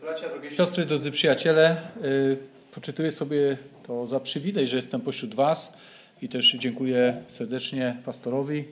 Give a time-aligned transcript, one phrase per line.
[0.00, 2.36] bracia, drogie siostry, drodzy przyjaciele, y,
[2.74, 5.72] poczytuję sobie to za przywilej, że jestem pośród Was
[6.22, 8.64] i też dziękuję serdecznie pastorowi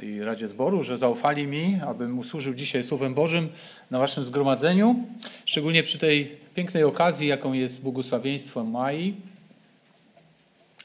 [0.00, 3.48] y, i Radzie Zboru, że zaufali mi, abym usłużył dzisiaj Słowem Bożym
[3.90, 5.04] na Waszym zgromadzeniu,
[5.44, 9.14] szczególnie przy tej pięknej okazji, jaką jest błogosławieństwo Mai.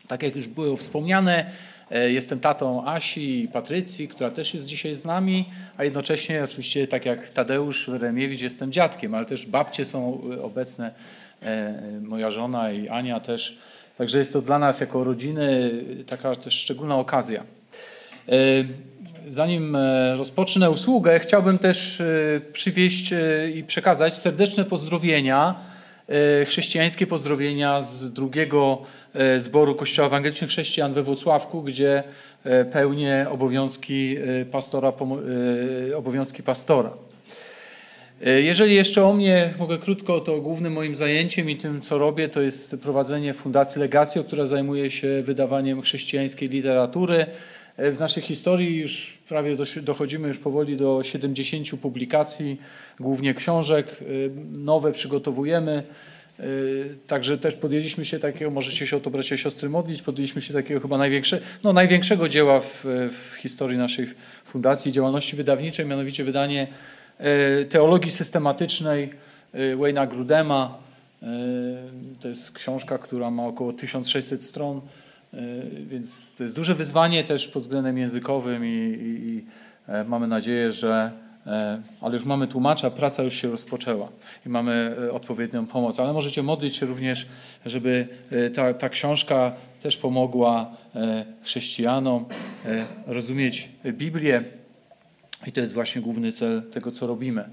[0.08, 1.52] Tak jak już było wspomniane,
[1.92, 5.46] jestem tatą Asi i Patrycji, która też jest dzisiaj z nami,
[5.78, 10.91] a jednocześnie oczywiście tak jak Tadeusz Remiewicz jestem dziadkiem, ale też babcie są e, obecne,
[11.41, 13.58] e, moja żona i Ania też.
[13.98, 15.72] Także jest to dla nas jako rodziny
[16.08, 17.44] taka też szczególna okazja.
[19.30, 19.78] Zanim
[20.17, 22.02] rozpocznę usługę, chciałbym też
[22.53, 23.14] przywieźć
[23.55, 25.55] i przekazać serdeczne pozdrowienia,
[26.46, 28.82] chrześcijańskie pozdrowienia z drugiego
[29.14, 32.04] E, zboru Kościoła Ewangelicznych Chrześcijan we Włocławku, gdzie
[32.44, 34.94] e, pełnię obowiązki e, pastora.
[35.96, 36.92] Obowiązki pastora.
[38.44, 42.42] Jeżeli jeszcze o mnie mogę krótko, to głównym moim zajęciem i tym, co robię, to
[42.42, 47.25] jest prowadzenie Fundacji Legacji, która zajmuje się wydawaniem chrześcijańskiej literatury.
[47.77, 52.61] W naszej historii już prawie dochodzimy już powoli do 70 publikacji,
[53.00, 53.97] głównie książek.
[54.52, 55.83] Nowe przygotowujemy.
[56.44, 60.41] Y, także też podjęliśmy się takiego, możecie się o to bracia i siostry modlić, podjęliśmy
[60.41, 62.83] się takiego chyba największe, no, największego dzieła w,
[63.22, 64.08] w historii naszej
[64.45, 66.67] fundacji, działalności wydawniczej, mianowicie wydanie
[67.61, 69.09] y, teologii systematycznej
[69.56, 70.78] y, Wayne'a Grudema.
[72.19, 74.81] To jest książka, która ma około 1600 stron,
[75.84, 79.46] więc to jest duże wyzwanie też pod względem językowym i, i, i
[79.88, 81.12] e, mamy nadzieję, że
[81.48, 84.09] E, ale już mamy tłumacza, praca już się rozpoczęła
[84.46, 86.00] i mamy e, odpowiednią pomoc.
[86.00, 87.28] Ale możecie modlić się również,
[87.66, 90.72] żeby e, ta, ta książka też pomogła
[91.44, 92.26] chrześcijanom
[93.08, 94.44] rozumieć Biblię
[95.48, 97.44] i to jest właśnie główny cel tego, co robimy.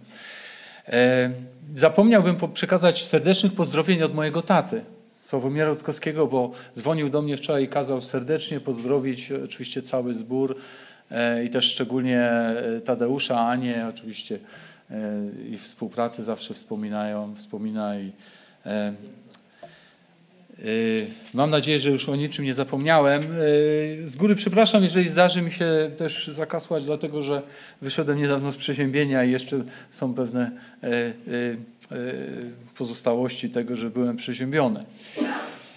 [1.75, 4.84] Zapomniałbym przekazać serdecznych pozdrowień od mojego taty,
[5.20, 10.56] Sławomiera Rutkowskiego, bo dzwonił do mnie wczoraj i kazał serdecznie pozdrowić oczywiście cały zbór
[11.10, 14.38] E, i też szczególnie e, Tadeusza, Anię oczywiście
[14.91, 14.97] e,
[15.50, 18.12] i współpracy zawsze wspominają, wspomina i
[21.34, 23.22] Mam nadzieję, że już o niczym nie zapomniałem.
[24.04, 27.43] Z góry przepraszam, jeżeli zdarzy mi się też zakasłać, dlatego że
[27.82, 30.50] wyszedłem niedawno z przeziębienia i jeszcze są pewne
[32.78, 34.84] pozostałości tego, że byłem przeziębiony.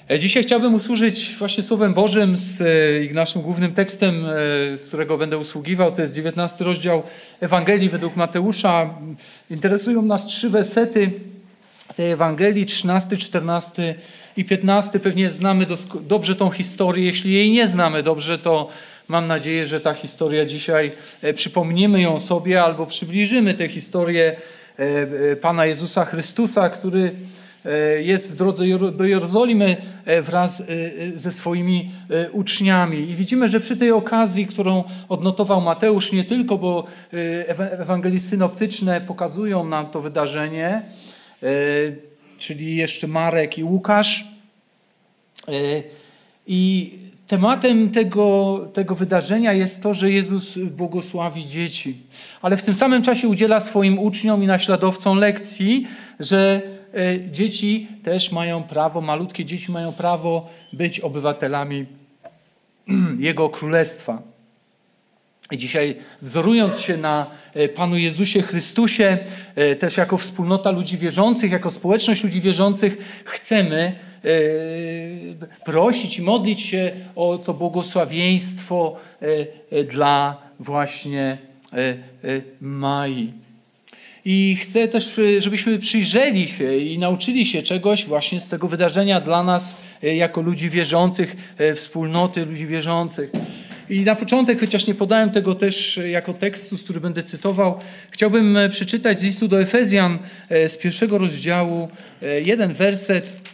[0.09, 4.29] E, dzisiaj chciałbym usłużyć właśnie Słowem Bożym z e, naszym głównym tekstem, e,
[4.77, 5.91] z którego będę usługiwał.
[5.91, 7.03] To jest 19 rozdział
[7.39, 8.89] Ewangelii według Mateusza.
[9.49, 11.11] Interesują nas trzy wersety
[11.95, 13.95] tej Ewangelii, 13, 14
[14.37, 14.99] i 15.
[14.99, 15.65] Pewnie znamy
[16.01, 17.05] dobrze tą historię.
[17.05, 18.69] Jeśli jej nie znamy dobrze, to
[19.07, 20.91] mam nadzieję, że ta historia dzisiaj
[21.35, 24.35] przypomnimy ją sobie albo przybliżymy tę historię
[25.41, 27.11] Pana Jezusa Chrystusa, który
[27.65, 30.65] E, jest w drodze do Jerozolimy e, wraz e,
[31.15, 31.91] ze swoimi
[32.31, 32.97] uczniami.
[32.97, 36.83] I widzimy, że przy tej okazji, którą odnotował Mateusz, nie tylko, bo
[37.57, 40.81] ewangelisty synoptyczne pokazują nam to wydarzenie,
[42.37, 44.27] czyli jeszcze Marek i Łukasz.
[46.47, 46.91] I
[47.31, 51.97] tematem tego, tego wydarzenia jest to, że Jezus błogosławi dzieci,
[52.41, 55.87] ale w tym samym czasie udziela swoim uczniom i naśladowcom lekcji,
[56.19, 56.61] że
[56.93, 61.85] E, dzieci też mają prawo, malutkie dzieci mają prawo być obywatelami
[63.19, 64.21] Jego Królestwa.
[65.51, 67.25] I dzisiaj wzorując się na
[67.75, 69.17] Panu Jezusie Chrystusie,
[69.55, 73.95] e, też jako wspólnota ludzi wierzących, jako społeczność ludzi wierzących, chcemy
[75.65, 78.97] prosić i modlić się o to błogosławieństwo
[79.87, 81.37] dla właśnie
[82.61, 83.33] Mai.
[84.25, 89.19] I chcę też, e, żebyśmy przyjrzeli się i nauczyli się czegoś właśnie z tego wydarzenia
[89.19, 93.31] dla nas, e, jako ludzi wierzących, e, wspólnoty ludzi wierzących.
[93.91, 97.79] I na początek, chociaż nie podałem tego też jako tekstu, z który będę cytował,
[98.11, 101.89] chciałbym przeczytać z listu do Efezjan z pierwszego rozdziału
[102.45, 103.51] jeden werset,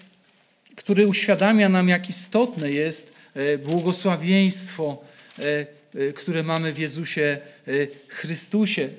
[0.75, 3.13] który uświadamia nam, jak istotne jest
[3.66, 5.04] błogosławieństwo,
[6.16, 7.38] które mamy w Jezusie
[8.07, 8.90] Chrystusie.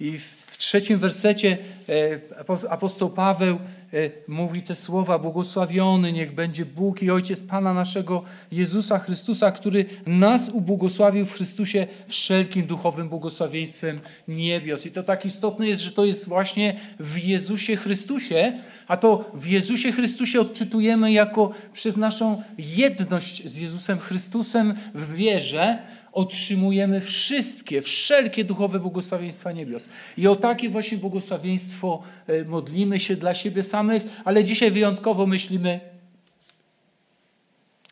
[0.00, 1.58] I w trzecim wersecie
[1.88, 8.22] e, apostoł Paweł e, mówi te słowa: Błogosławiony niech będzie Bóg i Ojciec Pana naszego
[8.52, 14.86] Jezusa Chrystusa, który nas ubłogosławił w Chrystusie wszelkim duchowym błogosławieństwem niebios.
[14.86, 18.52] I to tak istotne jest, że to jest właśnie w Jezusie Chrystusie,
[18.88, 25.78] a to w Jezusie Chrystusie odczytujemy jako przez naszą jedność z Jezusem Chrystusem w wierze
[26.16, 29.88] otrzymujemy wszystkie, wszelkie duchowe błogosławieństwa niebios.
[30.16, 35.80] I o takie właśnie błogosławieństwo e, modlimy się dla siebie samych, ale dzisiaj wyjątkowo myślimy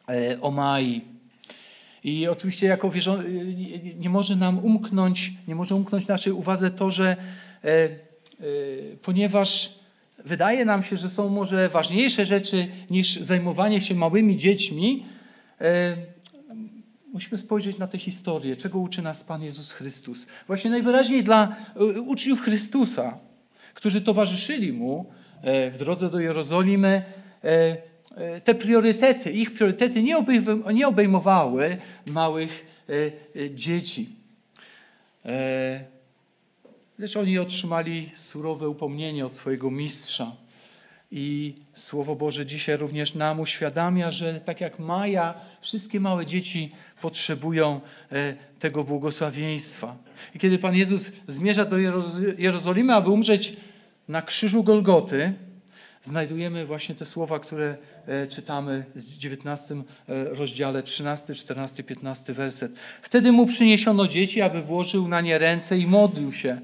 [0.09, 1.01] e, o Mai.
[2.05, 3.23] I oczywiście jako wierzą, e,
[3.99, 7.17] nie może nam umknąć, nie może umknąć naszej uwadze to, że
[9.03, 9.75] ponieważ
[10.25, 15.05] wydaje nam się, że są może ważniejsze rzeczy niż zajmowanie się małymi dziećmi,
[17.15, 20.27] musimy spojrzeć na tę historię, czego uczy nas Pan Jezus Chrystus.
[20.47, 23.19] Właśnie najwyraźniej dla e, uczniów Chrystusa,
[23.75, 25.13] którzy towarzyszyli Mu
[25.43, 27.03] e, w drodze do Jerozolimy,
[27.45, 30.03] e, te priorytety, ich priorytety
[30.73, 31.77] nie obejmowały
[32.07, 32.67] małych
[33.55, 34.09] dzieci.
[36.99, 40.37] Lecz oni otrzymali surowe upomnienie od swojego mistrza.
[41.17, 47.81] I Słowo Boże dzisiaj również nam uświadamia, że tak jak Maja, wszystkie małe dzieci potrzebują
[48.13, 49.97] e, tego błogosławieństwa.
[50.35, 51.77] I kiedy Pan Jezus zmierza do
[52.39, 53.57] Jerozolimy, aby umrzeć
[54.09, 55.35] na krzyżu Golgoty,
[56.03, 57.77] znajdujemy właśnie te słowa, które
[58.07, 59.83] e, czytamy w 19 e,
[60.25, 62.73] rozdziale, 13, 14, 15 werset.
[63.03, 66.61] Wtedy mu przyniesiono dzieci, aby włożył na nie ręce i modlił się.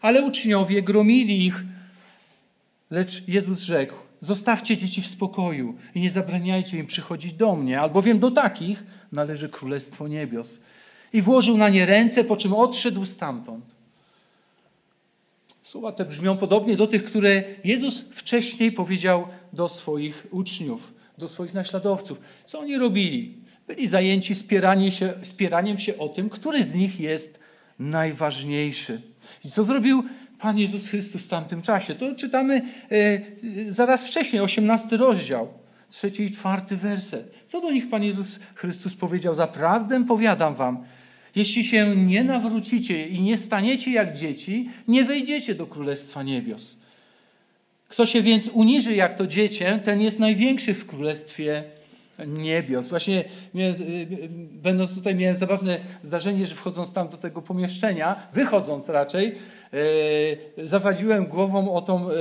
[0.00, 1.64] Ale uczniowie gromili ich,
[2.90, 8.18] lecz Jezus rzekł, zostawcie dzieci w spokoju i nie zabraniajcie im przychodzić do mnie, albowiem
[8.18, 8.82] do takich
[9.12, 10.60] należy Królestwo Niebios.
[11.12, 13.78] I włożył na nie ręce, po czym odszedł stamtąd.
[15.62, 21.54] Słowa te brzmią podobnie do tych, które Jezus wcześniej powiedział do swoich uczniów, do swoich
[21.54, 22.20] naśladowców.
[22.46, 23.34] Co oni robili?
[23.66, 24.34] Byli zajęci
[24.90, 27.40] się, spieraniem się o tym, który z nich jest
[27.78, 29.02] najważniejszy.
[29.44, 30.04] I co zrobił
[30.40, 31.94] Pan Jezus Chrystus w tamtym czasie?
[31.94, 33.20] To czytamy e, e,
[33.72, 35.48] zaraz wcześniej, 18 rozdział
[35.90, 37.34] trzeci i czwarty werset.
[37.46, 39.34] Co do nich Pan Jezus Chrystus powiedział?
[39.34, 40.84] Zaprawdę powiadam wam,
[41.36, 46.76] jeśli się nie nawrócicie i nie staniecie jak dzieci, nie wejdziecie do Królestwa Niebios.
[47.88, 51.64] Kto się więc uniży jak to dziecię, ten jest największy w Królestwie
[52.26, 52.88] Niebios.
[52.88, 53.24] Właśnie
[54.52, 59.32] będąc tutaj miałem zabawne zdarzenie, że wchodząc tam do tego pomieszczenia, wychodząc raczej, e,
[60.58, 62.14] zawadziłem głową o tą e,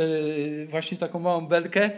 [0.66, 1.92] właśnie taką małą belkę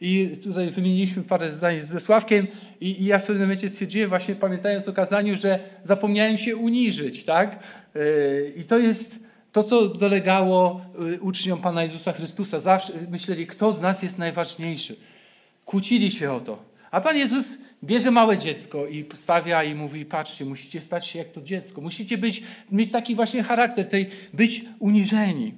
[0.00, 2.46] i tutaj wymieniliśmy parę zdań ze Sławkiem
[2.80, 7.24] i, i ja w pewnym momencie stwierdziłem, właśnie pamiętając o kazaniu, że zapomniałem się uniżyć,
[7.24, 7.58] tak?
[7.94, 9.20] Yy, I to jest
[9.52, 10.80] to, co dolegało
[11.20, 12.60] uczniom Pana Jezusa Chrystusa.
[12.60, 14.96] Zawsze myśleli, kto z nas jest najważniejszy.
[15.64, 16.62] Kłócili się o to.
[16.90, 21.28] A Pan Jezus bierze małe dziecko i postawia i mówi, patrzcie, musicie stać się jak
[21.28, 21.80] to dziecko.
[21.80, 25.54] Musicie być, mieć taki właśnie charakter, tej, być uniżeni.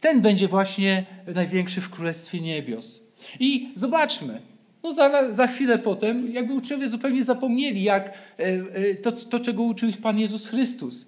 [0.00, 1.04] Ten będzie właśnie
[1.34, 3.00] największy w Królestwie Niebios.
[3.40, 4.40] I zobaczmy,
[4.82, 9.62] no za, za chwilę potem, jakby uczniowie zupełnie zapomnieli, jak e, e, to, to, czego
[9.62, 11.06] uczył ich Pan Jezus Chrystus.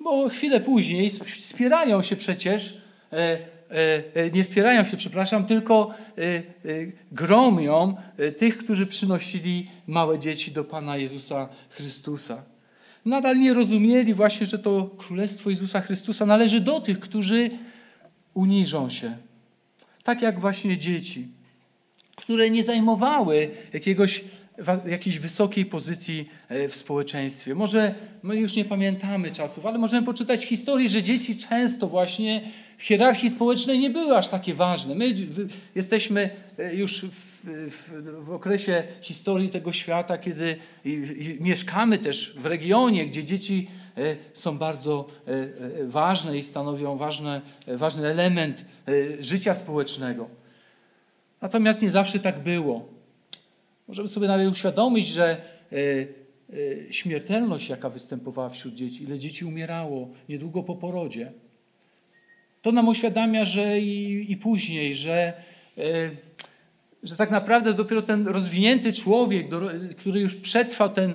[0.00, 1.10] Bo chwilę później
[1.40, 2.82] spierają się przecież,
[3.12, 3.38] e,
[4.32, 5.94] nie spierają się, przepraszam, tylko
[7.12, 7.96] gromią
[8.36, 12.42] tych, którzy przynosili małe dzieci do Pana Jezusa Chrystusa.
[13.04, 17.50] Nadal nie rozumieli właśnie, że to Królestwo Jezusa Chrystusa należy do tych, którzy
[18.34, 19.16] uniżą się.
[20.02, 21.28] Tak jak właśnie dzieci
[22.16, 24.24] które nie zajmowały jakiegoś,
[24.86, 27.54] jakiejś wysokiej pozycji e, w społeczeństwie.
[27.54, 32.82] Może my już nie pamiętamy czasów, ale możemy poczytać historii, że dzieci często właśnie w
[32.82, 34.94] hierarchii społecznej nie były aż takie ważne.
[34.94, 35.14] My
[35.74, 40.56] jesteśmy e, już w, w, w okresie historii tego świata, kiedy
[41.40, 45.08] mieszkamy też w regionie, gdzie dzieci e, są bardzo
[45.84, 48.64] ważne i stanowią ważne, ważny element
[49.18, 50.28] życia społecznego.
[51.42, 53.01] Natomiast nie zawsze tak było.
[53.92, 55.36] Możemy sobie nawet uświadomić, że
[55.72, 61.32] e, e, śmiertelność, jaka występowała wśród dzieci, ile dzieci umierało niedługo po porodzie,
[62.62, 65.32] to nam uświadamia, że i, i później, że,
[65.78, 65.82] e,
[67.02, 69.46] że tak naprawdę dopiero ten rozwinięty człowiek,
[69.96, 71.14] który już przetrwał ten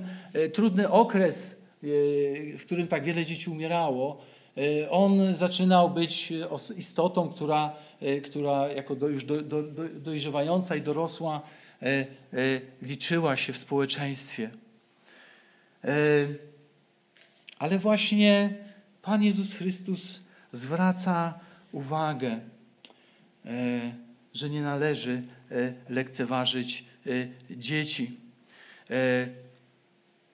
[0.53, 1.62] trudny okres,
[2.57, 4.22] w którym tak wiele dzieci umierało,
[4.89, 6.34] on zaczynał być
[6.77, 7.75] istotą, która
[8.24, 9.63] która jako do, już do, do,
[9.96, 11.41] dojrzewająca i dorosła
[12.81, 14.50] liczyła się w społeczeństwie.
[17.60, 18.53] Ale właśnie
[19.01, 21.39] Pan Jezus Chrystus zwraca
[21.72, 22.39] uwagę,
[24.34, 25.22] że nie należy
[25.89, 26.86] lekceważyć
[27.50, 28.17] dzieci.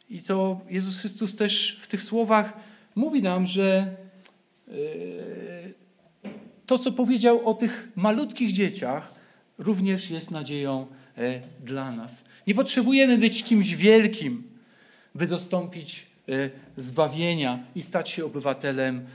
[0.09, 2.53] I to Jezus Chrystus też w tych słowach
[2.95, 3.95] mówi nam, że
[6.65, 9.13] to, co powiedział o tych malutkich dzieciach,
[9.57, 11.02] również jest nadzieją e,
[11.63, 12.25] dla nas.
[12.47, 14.43] Nie potrzebujemy być kimś wielkim,
[15.15, 16.05] by dostąpić
[16.77, 19.05] zbawienia i stać się obywatelem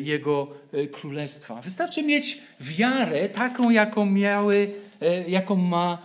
[0.00, 0.48] Jego
[0.92, 1.60] królestwa.
[1.60, 4.70] Wystarczy mieć wiarę taką, jaką, miały,
[5.28, 5.98] jaką ma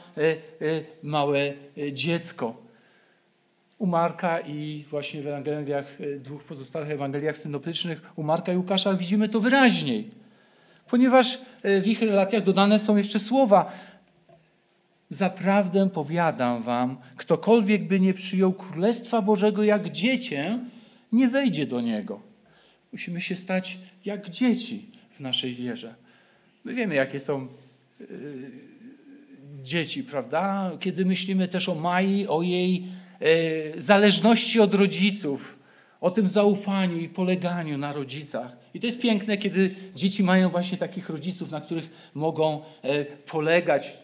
[1.04, 1.54] małe
[1.92, 2.64] dziecko.
[3.78, 9.30] U Marka i właśnie w Ewangeliach, dwóch pozostałych Ewangeliach synoptycznych, u Marka i Łukasza widzimy
[9.30, 10.12] to wyraźniej.
[10.90, 11.42] Ponieważ
[11.82, 13.72] w ich relacjach dodane są jeszcze słowa
[15.14, 20.60] Zaprawdę powiadam wam, ktokolwiek by nie przyjął Królestwa Bożego jak dziecię,
[21.12, 22.22] nie wejdzie do niego.
[22.92, 25.96] Musimy się stać jak dzieci w naszej wierze.
[26.64, 27.48] My wiemy, jakie są
[28.00, 28.08] yy,
[29.64, 30.72] dzieci, prawda?
[30.80, 32.84] Kiedy myślimy też o Mai, o jej
[33.20, 35.60] yy, zależności od rodziców,
[36.02, 38.58] o tym zaufaniu i poleganiu na rodzicach.
[38.74, 44.03] I to jest piękne, kiedy dzieci mają właśnie takich rodziców, na których mogą yy, polegać,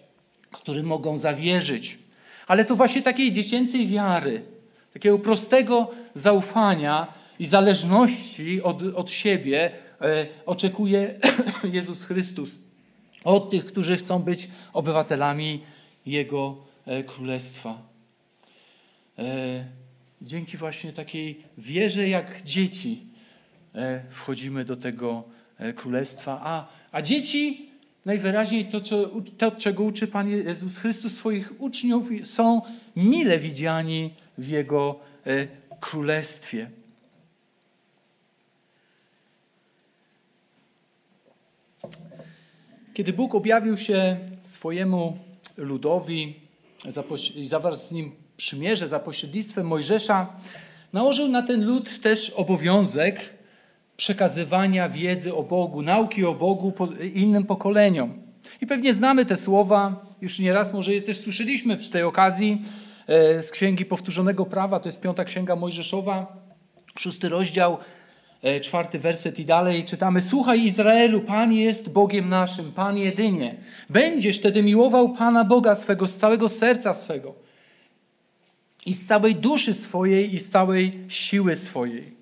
[0.52, 1.98] którym mogą zawierzyć.
[2.48, 4.42] Ale to właśnie takiej dziecięcej wiary,
[4.94, 11.20] takiego prostego zaufania i zależności od, od siebie e, oczekuje
[11.74, 12.60] Jezus Chrystus
[13.24, 15.62] od tych, którzy chcą być obywatelami
[16.06, 17.82] Jego e, Królestwa.
[19.20, 19.66] E,
[20.22, 23.04] dzięki właśnie takiej wierze jak dzieci
[23.76, 25.24] e, wchodzimy do tego
[25.58, 27.69] e, Królestwa, a, a dzieci
[28.06, 32.62] najwyraźniej to, co, to, czego uczy Pan Jezus Chrystus swoich uczniów, są
[32.96, 35.48] mile widziani w Jego e,
[35.80, 36.70] królestwie.
[42.94, 45.18] Kiedy Bóg objawił się swojemu
[45.58, 46.36] ludowi
[47.36, 50.34] i zawarł z nim przymierze za pośrednictwem Mojżesza,
[50.94, 53.39] nałożył na ten lud też obowiązek
[54.00, 56.74] przekazywania wiedzy o Bogu, nauki o Bogu
[57.14, 58.14] innym pokoleniom.
[58.62, 62.62] I pewnie znamy te słowa, już nieraz może je też słyszeliśmy przy tej okazji
[63.08, 66.38] e, z Księgi Powtórzonego Prawa, to jest piąta Księga Mojżeszowa,
[67.00, 67.78] szósty rozdział,
[68.42, 73.56] e, czwarty werset i dalej czytamy Słuchaj Izraelu, Pan jest Bogiem naszym, Pan jedynie.
[73.90, 77.36] Będziesz wtedy miłował Pana Boga swego z całego serca swego
[78.86, 82.19] i z całej duszy swojej i z całej siły swojej.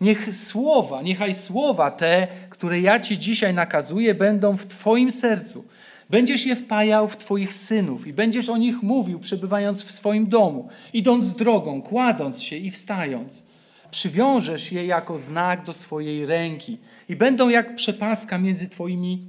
[0.00, 5.64] Niech słowa, niechaj słowa te, które ja Ci dzisiaj nakazuję, będą w Twoim sercu.
[6.10, 10.68] Będziesz je wpajał w Twoich synów i będziesz o nich mówił, przebywając w swoim domu,
[10.92, 13.42] idąc drogą, kładąc się i wstając.
[13.90, 19.26] Przywiążesz je jako znak do swojej ręki i będą jak przepaska między Twoimi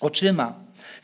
[0.00, 0.54] oczyma.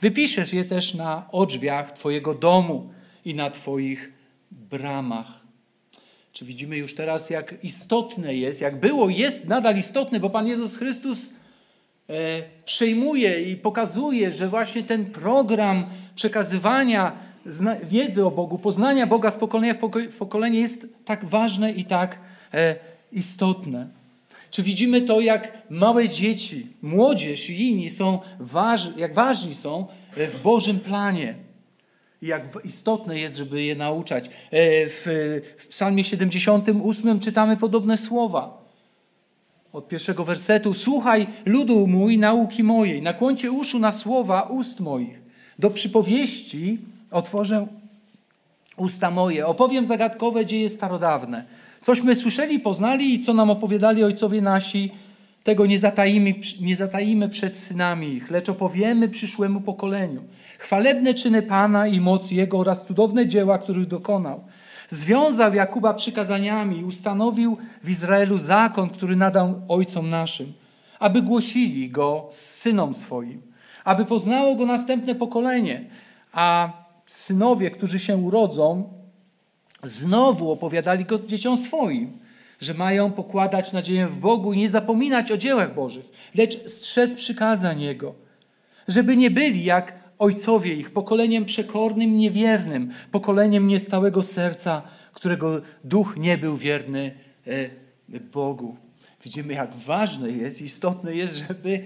[0.01, 2.91] Wypiszesz je też na odrzwiach Twojego domu
[3.25, 4.13] i na Twoich
[4.51, 5.42] bramach.
[6.33, 10.77] Czy widzimy już teraz, jak istotne jest, jak było, jest nadal istotne, bo Pan Jezus
[10.77, 11.33] Chrystus
[12.09, 17.17] e, przejmuje i pokazuje, że właśnie ten program przekazywania
[17.85, 19.75] wiedzy o Bogu, poznania Boga z pokolenia
[20.11, 22.19] w pokolenie jest tak ważne i tak
[22.55, 22.77] e,
[23.13, 23.89] istotne.
[24.51, 28.21] Czy widzimy to, jak małe dzieci, młodzież i inni są
[28.97, 29.87] jak ważni są
[30.17, 31.35] w Bożym planie
[32.23, 34.25] i jak istotne jest, żeby je nauczać.
[34.27, 34.31] E,
[34.87, 35.03] w,
[35.59, 38.63] w Psalmie 78 czytamy podobne słowa.
[39.73, 45.23] Od pierwszego wersetu: Słuchaj, ludu mój, nauki mojej, nakłoncie uszu na słowa ust moich.
[45.59, 46.79] Do przypowieści
[47.11, 47.67] otworzę
[48.77, 51.45] usta moje, opowiem zagadkowe dzieje starodawne.
[51.81, 54.91] Cośmy słyszeli, poznali i co nam opowiadali ojcowie nasi,
[55.45, 60.23] tego nie zatajimy, nie zatajimy przed synami ich, lecz opowiemy przyszłemu pokoleniu.
[60.63, 64.45] Chwalebne czyny Pana i moc Jego oraz cudowne dzieła, których dokonał.
[64.91, 70.53] Związał Jakuba przykazaniami i ustanowił w Izraelu zakon, który nadał ojcom naszym,
[70.99, 73.43] aby głosili go synom swoim,
[73.85, 75.85] aby poznało go następne pokolenie,
[76.33, 76.73] a
[77.07, 78.93] synowie, którzy się urodzą,
[79.83, 82.19] znowu opowiadali go dzieciom swoim
[82.61, 86.05] że mają pokładać nadzieję w Bogu i nie zapominać o dziełach Bożych,
[86.35, 88.15] lecz strzec przykazań Jego,
[88.89, 96.39] żeby nie byli jak ojcowie ich, pokoleniem przekornym, niewiernym, pokoleniem niestałego serca, którego duch nie
[96.39, 97.15] był wierny
[97.47, 98.77] e, Bogu.
[99.25, 101.85] Widzimy, jak ważne jest, istotne jest, żeby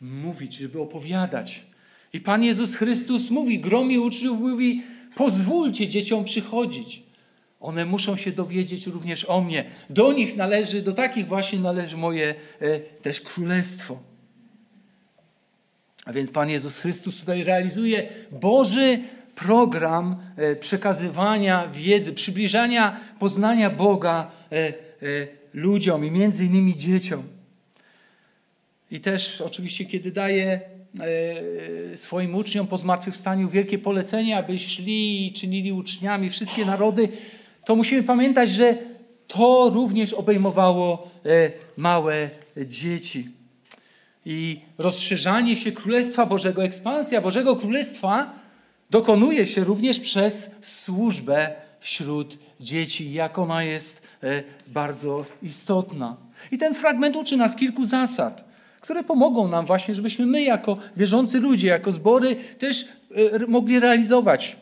[0.00, 1.66] mówić, żeby opowiadać.
[2.12, 4.82] I Pan Jezus Chrystus mówi, gromi uczniów, mówi,
[5.16, 7.02] pozwólcie dzieciom przychodzić.
[7.60, 9.64] One muszą się dowiedzieć również o mnie.
[9.90, 14.09] Do nich należy, do takich właśnie należy moje e, też królestwo.
[16.10, 19.00] A więc Pan Jezus Chrystus tutaj realizuje Boży
[19.34, 24.72] program e, przekazywania wiedzy, przybliżania poznania Boga e, e,
[25.54, 27.22] ludziom i między innymi dzieciom.
[28.90, 30.60] I też oczywiście, kiedy daje
[31.94, 37.08] swoim uczniom po zmartwychwstaniu wielkie polecenie, aby szli i czynili uczniami wszystkie narody,
[37.64, 38.78] to musimy pamiętać, że
[39.26, 41.10] to również obejmowało
[41.76, 43.39] małe dzieci.
[44.24, 48.32] I rozszerzanie się Królestwa Bożego, ekspansja Bożego Królestwa
[48.90, 56.16] dokonuje się również przez służbę wśród dzieci, jak ona jest e, bardzo istotna.
[56.50, 58.44] I ten fragment uczy nas kilku zasad,
[58.80, 64.56] które pomogą nam właśnie, żebyśmy my jako wierzący ludzie, jako zbory też e, mogli realizować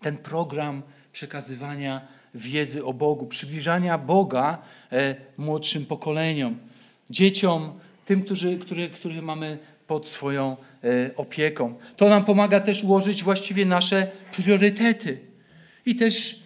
[0.00, 0.82] ten program
[1.12, 2.00] przekazywania
[2.34, 4.58] wiedzy o Bogu, przybliżania Boga
[4.92, 6.58] e, młodszym pokoleniom,
[7.10, 7.72] dzieciom,
[8.10, 11.74] tym, którzy, który, których mamy pod swoją e, opieką.
[11.96, 15.18] To nam pomaga też ułożyć właściwie nasze priorytety
[15.86, 16.40] i też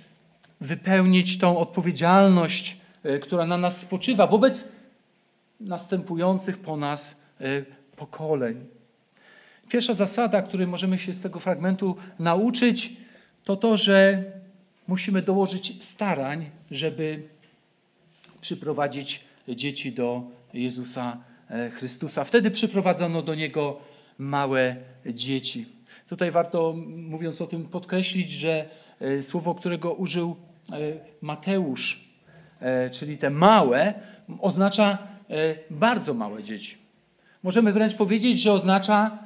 [0.61, 4.69] wypełnić tą odpowiedzialność, e, która na nas spoczywa wobec
[5.61, 7.17] następujących po nas
[7.97, 8.67] pokoleń.
[9.69, 12.93] Pierwsza zasada, której możemy się z tego fragmentu nauczyć,
[13.45, 14.25] to to, że
[14.89, 17.23] musimy dołożyć starań, żeby
[18.41, 20.23] przyprowadzić dzieci do
[20.55, 21.34] Jezusa e,
[21.73, 22.25] Chrystusa.
[22.25, 23.81] Wtedy przyprowadzono do Niego
[24.19, 25.67] małe dzieci.
[26.09, 28.69] Tutaj warto, mówiąc o tym, podkreślić, że
[29.01, 30.37] e, słowo, którego użył
[30.73, 30.77] e,
[31.23, 32.05] Mateusz,
[32.93, 33.95] czyli te małe,
[34.41, 34.99] oznacza
[35.71, 36.77] bardzo małe dzieci.
[37.43, 39.19] Możemy wręcz powiedzieć, że oznacza,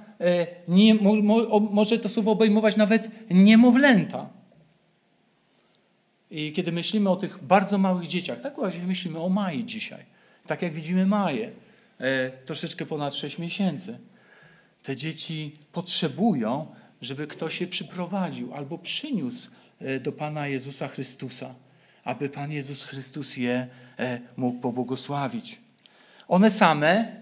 [0.68, 0.94] nie,
[1.70, 4.28] może to słowo obejmować nawet niemowlęta.
[6.30, 10.04] I kiedy myślimy o tych bardzo małych dzieciach, tak właśnie myślimy o Mai dzisiaj.
[10.46, 11.67] Tak jak widzimy Maję, e,
[12.44, 13.98] troszeczkę ponad 6 miesięcy.
[14.82, 16.66] Te dzieci potrzebują,
[17.02, 19.50] żeby ktoś je przyprowadził albo przyniósł
[19.80, 21.54] e, do Pana Jezusa Chrystusa,
[22.04, 23.66] aby Pan Jezus Chrystus je
[23.98, 25.58] e, mógł pobłogosławić.
[26.28, 27.16] One same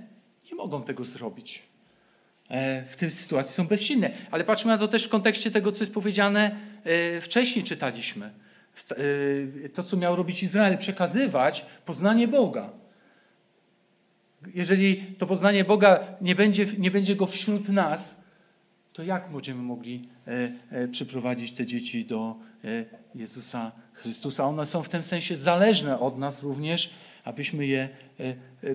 [0.51, 1.63] nie mogą tego zrobić.
[2.49, 4.11] E, w tej sytuacji są bezsilne.
[4.31, 8.31] Ale patrzmy na to też w kontekście tego, co jest powiedziane e, wcześniej czytaliśmy
[9.75, 12.71] to, co miał robić Izrael, przekazywać poznanie Boga.
[14.55, 18.21] Jeżeli to poznanie Boga nie będzie, nie będzie go wśród nas,
[18.97, 24.45] to jak będziemy mogli e, e, przyprowadzić te dzieci do e, Jezusa Chrystusa?
[24.45, 26.91] One są w tym sensie zależne od nas również,
[27.25, 27.89] abyśmy je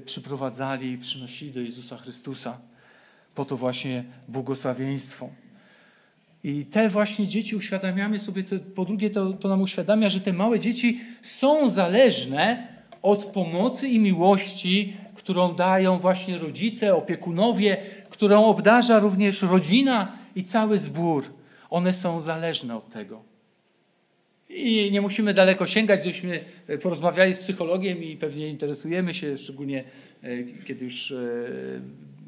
[0.05, 2.57] przyprowadzali i przynosili do Jezusa Chrystusa.
[3.35, 5.29] Po to właśnie błogosławieństwo.
[6.43, 8.43] I te właśnie dzieci uświadamiamy sobie,
[8.75, 12.67] po drugie to, to nam uświadamia, że te małe dzieci są zależne
[13.01, 14.93] od pomocy i miłości,
[15.31, 17.77] którą dają właśnie rodzice, opiekunowie,
[18.09, 21.23] którą obdarza również rodzina i cały zbór.
[21.69, 23.23] One są zależne od tego.
[24.49, 26.39] I nie musimy daleko sięgać, gdybyśmy
[26.81, 29.83] porozmawiali z psychologiem i pewnie interesujemy się, szczególnie
[30.23, 31.15] e, kiedy już e,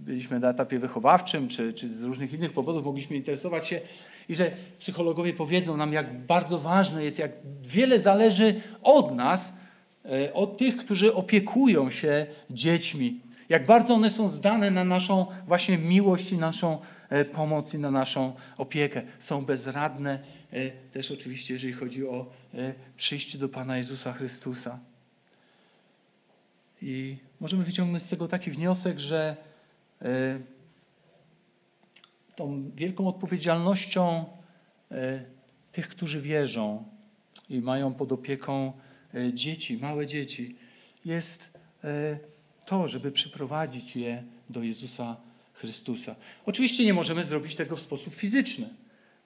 [0.06, 3.82] byliśmy na etapie wychowawczym, czy, czy z różnych innych powodów mogliśmy interesować się
[4.30, 9.63] i że psychologowie powiedzą nam, jak bardzo ważne jest, jak wiele zależy od nas,
[10.06, 13.22] e, od tych, którzy opiekują się dziećmi.
[13.50, 17.92] Jak bardzo one są zdane na naszą właśnie miłość i naszą e, pomoc i na
[17.92, 19.02] naszą opiekę.
[19.20, 20.20] Są bezradne
[20.52, 22.26] e, też oczywiście, jeżeli chodzi o
[22.98, 24.80] przyjście do Pana Jezusa Chrystusa.
[26.82, 29.36] I możemy wyciągnąć z tego taki wniosek, że
[32.36, 34.26] tą wielką odpowiedzialnością
[35.72, 36.84] tych, którzy wierzą
[37.50, 38.74] i mają pod opieką
[39.34, 40.56] dzieci, małe dzieci,
[41.06, 41.50] jest
[42.66, 45.18] to, żeby przyprowadzić je do Jezusa
[45.54, 46.16] Chrystusa.
[46.46, 48.70] Oczywiście nie możemy zrobić tego w sposób fizyczny.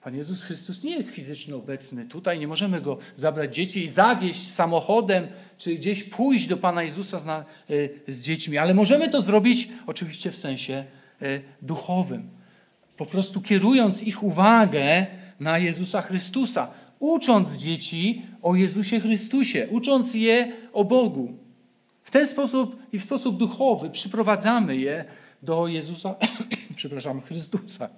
[0.02, 4.52] Pan Jezus Chrystus nie jest fizycznie obecny tutaj, nie możemy go zabrać dzieci i zawieźć
[4.52, 9.22] samochodem, czy gdzieś pójść do Pana Jezusa z, na, y, z dziećmi, ale możemy to
[9.22, 10.84] zrobić oczywiście w sensie
[11.62, 12.30] duchowym.
[12.96, 15.06] Po prostu kierując ich uwagę
[15.40, 21.32] na Jezusa Chrystusa, ucząc dzieci o Jezusie Chrystusie, ucząc je o Bogu.
[22.02, 25.04] W ten sposób i w sposób duchowy przyprowadzamy je
[25.42, 26.14] do Jezusa,
[26.76, 27.88] przepraszam, Chrystusa.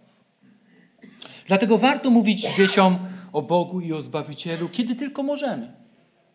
[1.46, 2.98] Dlatego warto mówić dzieciom
[3.32, 5.72] o Bogu i o Zbawicielu, kiedy tylko możemy.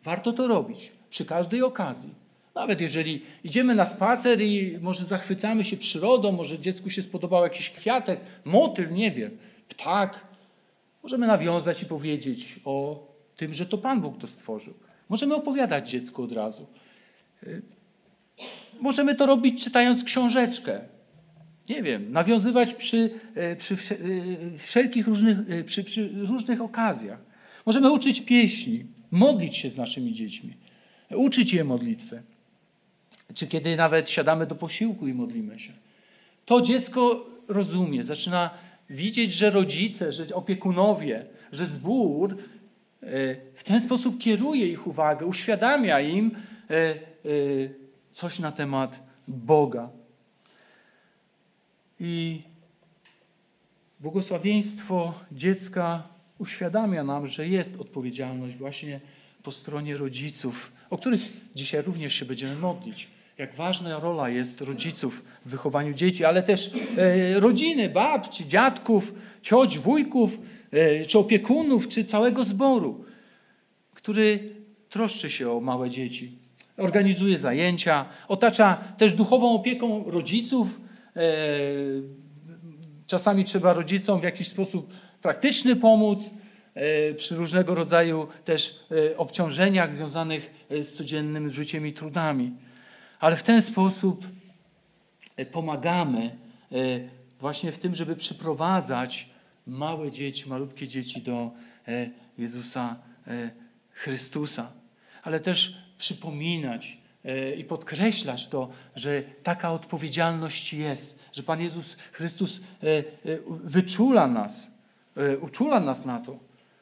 [0.04, 2.10] Warto to robić przy każdej okazji.
[2.56, 7.70] Nawet jeżeli idziemy na spacer i może zachwycamy się przyrodą, może dziecku się spodobał jakiś
[7.70, 9.38] kwiatek, motyl, nie wiem,
[9.70, 10.28] ptak,
[11.06, 14.74] możemy nawiązać i powiedzieć o tym, że to Pan Bóg to stworzył.
[15.10, 16.68] Możemy opowiadać dziecku od razu.
[17.44, 17.62] Y,
[18.82, 20.82] możemy to robić czytając książeczkę
[21.70, 27.20] nie wiem, nawiązywać przy, e, przy e, wszelkich różnych, przy, przy różnych okazjach.
[27.66, 30.54] Możemy uczyć pieśni, modlić się z naszymi dziećmi,
[31.16, 32.24] uczyć je modlitwy.
[33.34, 35.74] Czy kiedy nawet siadamy do posiłku i modlimy się.
[36.46, 38.50] To dziecko rozumie, zaczyna
[38.90, 42.38] widzieć, że rodzice, że opiekunowie, że zbór
[43.56, 46.32] w ten sposób kieruje ich uwagę, uświadamia im
[48.12, 49.90] coś na temat Boga.
[52.00, 52.42] I
[54.00, 56.04] błogosławieństwo dziecka
[56.38, 59.00] uświadamia nam, że jest odpowiedzialność właśnie
[59.44, 61.22] po stronie rodziców, o których
[61.56, 63.08] dzisiaj również się będziemy modlić.
[63.38, 69.80] Jak ważna rola jest rodziców w wychowaniu dzieci, ale też e, rodziny, babci, dziadków, cioć,
[69.80, 70.38] wujków,
[70.72, 73.06] e, czy opiekunów, czy całego zboru,
[73.94, 74.56] który
[74.90, 76.32] troszczy się o małe dzieci,
[76.78, 80.82] organizuje zajęcia, otacza też duchową opieką rodziców.
[81.16, 81.22] E,
[83.08, 86.20] czasami trzeba rodzicom w jakiś sposób praktyczny pomóc
[86.74, 88.80] e, przy różnego rodzaju też
[89.12, 92.65] e, obciążeniach związanych z codziennym życiem i trudami.
[93.20, 94.26] Ale w ten sposób
[95.52, 96.36] pomagamy
[97.40, 99.30] właśnie w tym, żeby przyprowadzać
[99.68, 101.52] małe dzieci, malutkie dzieci do
[102.38, 102.96] Jezusa
[103.92, 104.72] Chrystusa.
[105.24, 112.60] Ale też przypominać e, i podkreślać to, że taka odpowiedzialność jest, że Pan Jezus Chrystus
[112.60, 113.04] e, e,
[113.48, 114.72] wyczula nas,
[115.42, 116.40] uczula nas na to,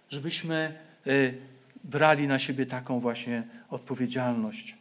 [0.10, 0.74] żebyśmy
[1.84, 4.76] brali na siebie taką właśnie odpowiedzialność.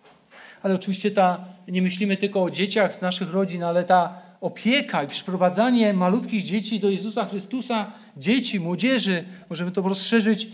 [0.63, 5.07] Ale oczywiście ta, nie myślimy tylko o dzieciach z naszych rodzin, ale ta opieka i
[5.07, 10.49] przyprowadzanie malutkich dzieci do Jezusa Chrystusa, dzieci, młodzieży, możemy to rozszerzyć,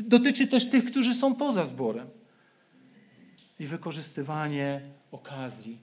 [0.00, 2.06] dotyczy też tych, którzy są poza zborem
[3.60, 4.80] i wykorzystywanie
[5.12, 5.78] okazji.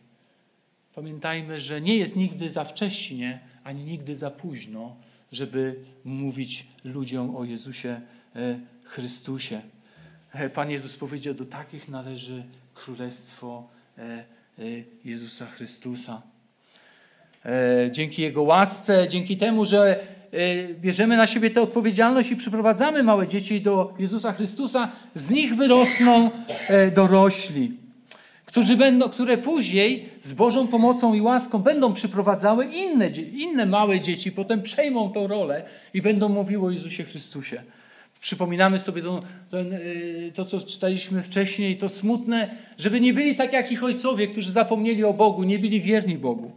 [0.96, 4.96] Pamiętajmy, że nie jest nigdy za wcześnie, ani nigdy za późno,
[5.32, 8.02] żeby mówić ludziom o Jezusie
[8.36, 9.62] e, Chrystusie.
[10.34, 12.44] E, Pan Jezus powiedział, do takich należy
[12.76, 14.24] królestwo e,
[15.06, 16.22] Jezusa Chrystusa.
[17.92, 20.00] Dzięki Jego łasce, dzięki temu, że
[20.82, 26.32] bierzemy na siebie tę odpowiedzialność i przyprowadzamy małe dzieci do Jezusa Chrystusa, z nich wyrosną
[26.96, 27.72] dorośli,
[28.46, 34.32] którzy będą, które później z Bożą pomocą i łaską będą przyprowadzały inne, inne małe dzieci,
[34.32, 37.64] potem przejmą tą rolę i będą mówiły o Jezusie Chrystusie.
[38.26, 39.58] Przypominamy sobie to, to,
[40.34, 45.04] to, co czytaliśmy wcześniej, to smutne, żeby nie byli tak jak ich ojcowie, którzy zapomnieli
[45.04, 46.52] o Bogu, nie byli wierni Bogu.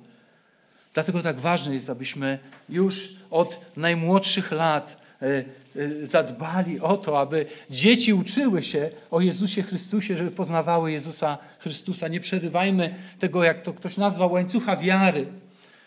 [0.94, 7.46] Dlatego tak ważne jest, abyśmy już od najmłodszych lat e, e, zadbali o to, aby
[7.70, 12.08] dzieci uczyły się o Jezusie Chrystusie, żeby poznawały Jezusa Chrystusa.
[12.08, 15.26] Nie przerywajmy tego, jak to ktoś nazwał, łańcucha wiary,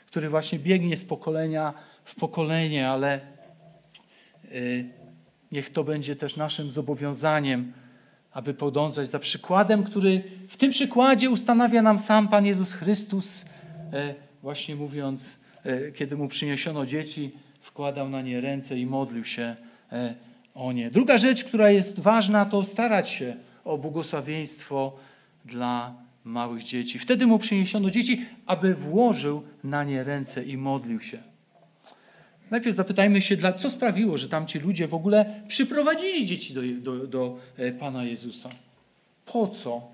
[0.07, 1.73] który właśnie biegnie z pokolenia
[2.05, 5.00] w pokolenie, ale e,
[5.51, 7.73] niech to będzie też naszym zobowiązaniem,
[8.31, 13.45] aby podążać za przykładem, który w tym przykładzie ustanawia nam sam Pan Jezus Chrystus
[14.41, 19.55] właśnie mówiąc, e, kiedy mu przyniesiono dzieci, wkładał na nie ręce i modlił się
[19.91, 20.15] e,
[20.55, 20.91] o nie.
[20.91, 23.35] Druga rzecz, która jest ważna, to starać się
[23.65, 24.97] o błogosławieństwo
[25.45, 26.99] dla małych dzieci.
[26.99, 31.30] Wtedy mu przyniesiono dzieci, aby włożył na nie ręce i modlił się.
[32.51, 37.39] Najpierw zapytajmy się, co sprawiło, że tamci ludzie w ogóle przyprowadzili dzieci do, do, do
[37.57, 38.49] e, Pana Jezusa.
[39.25, 39.91] Po co?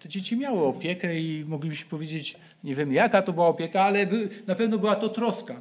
[0.00, 4.06] te dzieci miały opiekę i moglibyśmy powiedzieć, nie wiem jaka to była opieka, ale
[4.46, 5.60] na pewno była to troska.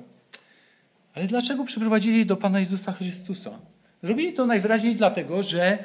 [1.14, 3.60] Ale dlaczego przyprowadzili do Pana Jezusa Chrystusa?
[4.04, 5.78] Robili to najwyraźniej dlatego, że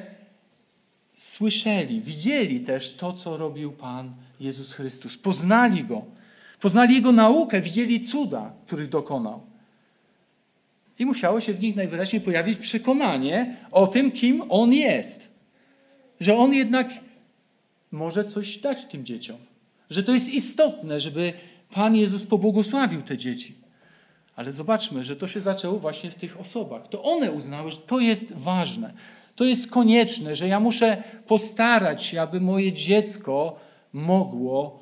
[1.16, 5.16] słyszeli, widzieli też to, co robił Pan Jezus Chrystus.
[5.16, 6.04] Poznali Go.
[6.62, 9.40] Poznali Jego naukę, widzieli cuda, których dokonał.
[10.98, 15.32] I musiało się w nich najwyraźniej pojawić przekonanie o tym, kim On jest.
[16.20, 16.90] Że On jednak
[17.92, 19.36] może coś dać tym dzieciom.
[19.90, 21.32] Że to jest istotne, żeby
[21.70, 23.54] Pan Jezus pobłogosławił te dzieci.
[24.36, 26.88] Ale zobaczmy, że to się zaczęło właśnie w tych osobach.
[26.88, 28.92] To one uznały, że to jest ważne,
[29.36, 33.56] to jest konieczne, że ja muszę postarać się, aby moje dziecko
[33.92, 34.81] mogło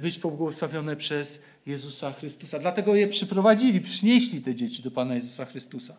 [0.00, 2.58] być pobłogosławione przez Jezusa Chrystusa.
[2.58, 5.96] Dlatego je przyprowadzili, przynieśli te dzieci do Pana Jezusa Chrystusa.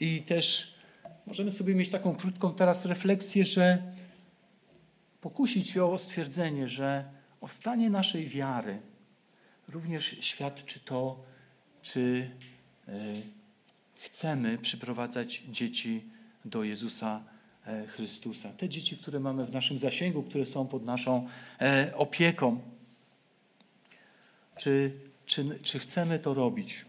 [0.00, 0.74] I też
[1.26, 3.82] możemy sobie mieć taką krótką teraz refleksję, że
[5.20, 7.04] pokusić się o stwierdzenie, że
[7.40, 8.78] o stanie naszej wiary
[9.68, 11.24] również świadczy to,
[11.82, 12.30] czy
[12.88, 12.92] e,
[13.94, 16.04] chcemy przyprowadzać dzieci
[16.44, 17.35] do Jezusa e,
[17.86, 18.48] Chrystusa.
[18.56, 21.28] Te dzieci, które mamy w naszym zasięgu, które są pod naszą
[21.60, 22.60] e, opieką.
[24.56, 24.92] Czy,
[25.26, 26.84] czy, czy chcemy to robić?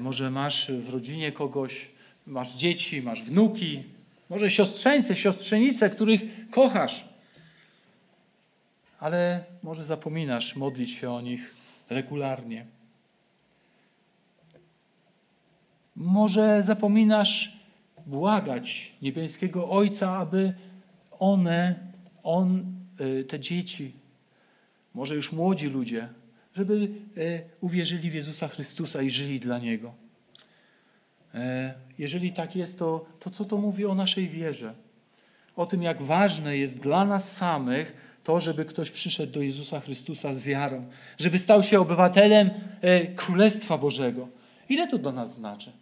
[0.00, 1.88] Może masz w rodzinie kogoś,
[2.26, 3.84] masz dzieci, masz wnuki,
[4.30, 7.08] może siostrzeńce, siostrzenice, których kochasz,
[9.00, 11.54] ale może zapominasz modlić się o nich
[11.90, 12.66] regularnie.
[15.96, 17.57] Może zapominasz
[18.08, 20.54] błagać niebieskiego Ojca, aby
[21.18, 21.74] one,
[22.22, 23.92] on, y, te dzieci,
[24.94, 26.08] może już młodzi ludzie,
[26.54, 29.94] żeby y, uwierzyli w Jezusa Chrystusa i żyli dla Niego.
[31.34, 34.74] E, jeżeli tak jest, to, to co to mówi o naszej wierze?
[35.56, 37.92] O tym, jak ważne jest dla nas samych
[38.24, 40.86] to, żeby ktoś przyszedł do Jezusa Chrystusa z wiarą,
[41.18, 44.28] żeby stał się obywatelem e, Królestwa Bożego.
[44.68, 45.72] Ile to dla nas znaczy?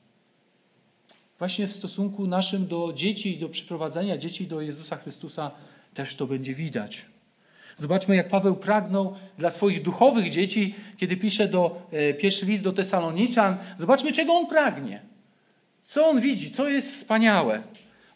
[1.38, 5.50] Właśnie w stosunku naszym do dzieci i do przyprowadzenia dzieci do Jezusa Chrystusa
[5.94, 7.06] też to będzie widać.
[7.76, 12.72] Zobaczmy, jak Paweł pragnął dla swoich duchowych dzieci, kiedy pisze do e, pierwszy list do
[12.72, 13.56] Tesaloniczan.
[13.78, 15.02] Zobaczmy, czego on pragnie.
[15.80, 17.62] Co on widzi, co jest wspaniałe.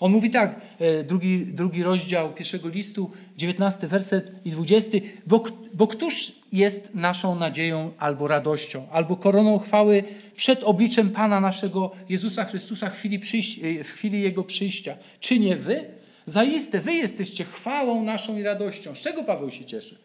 [0.00, 4.98] On mówi tak, e, drugi, drugi rozdział pierwszego listu, 19 werset i 20.
[5.26, 5.42] Bo,
[5.74, 10.04] bo któż jest naszą nadzieją albo radością, albo koroną chwały
[10.36, 14.96] przed obliczem Pana naszego Jezusa Chrystusa w chwili, e, w chwili Jego przyjścia?
[15.20, 15.84] Czy nie wy?
[16.26, 18.94] Zaiste wy jesteście chwałą naszą i radością.
[18.94, 19.98] Z czego Paweł się cieszy?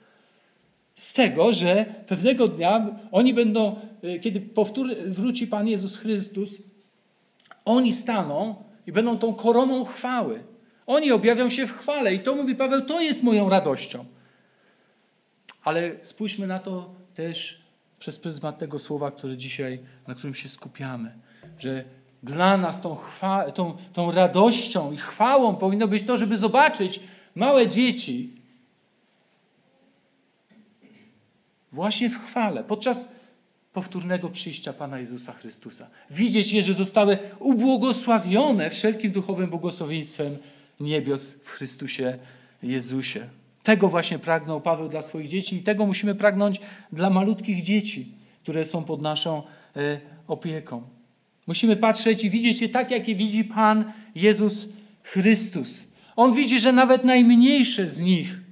[0.96, 6.62] Z tego, że pewnego dnia oni będą, e, kiedy powtór, wróci Pan Jezus Chrystus,
[7.66, 10.44] oni staną i będą tą koroną chwały.
[10.88, 12.14] Oni objawią się w chwale.
[12.14, 14.06] I to mówi Paweł, to jest moją radością.
[15.64, 17.62] Ale spójrzmy na to też
[18.00, 21.12] przez pryzmat tego słowa, które dzisiaj, na którym się skupiamy.
[21.60, 21.84] Że
[22.24, 27.00] dla nas tą, chwa, tą, tą radością i chwałą powinno być to, żeby zobaczyć
[27.36, 28.34] małe dzieci
[31.72, 33.08] właśnie w chwale, podczas
[33.76, 35.88] powtórnego przyjścia Pana Jezusa Chrystusa.
[36.12, 40.38] Widzieć je, że zostały ubłogosławione wszelkim duchowym błogosławieństwem
[40.80, 42.18] niebios w Chrystusie
[42.64, 43.28] Jezusie.
[43.64, 46.62] Tego właśnie pragnął Paweł dla swoich dzieci i tego musimy pragnąć
[46.92, 48.08] dla malutkich dzieci,
[48.44, 49.44] które są pod naszą
[49.76, 50.84] e, opieką.
[51.48, 54.70] Musimy patrzeć i widzieć je tak, jak je widzi Pan Jezus
[55.04, 55.88] Chrystus.
[56.16, 58.45] On widzi, że nawet najmniejsze z nich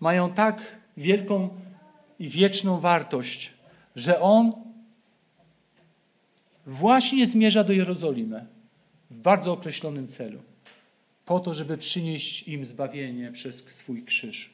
[0.00, 1.48] mają tak wielką
[2.18, 3.52] i wieczną wartość,
[3.96, 4.52] że On
[6.66, 8.46] właśnie zmierza do Jerozolimy
[9.10, 10.38] w bardzo określonym celu,
[11.24, 14.50] po to, żeby przynieść im zbawienie przez swój krzyż.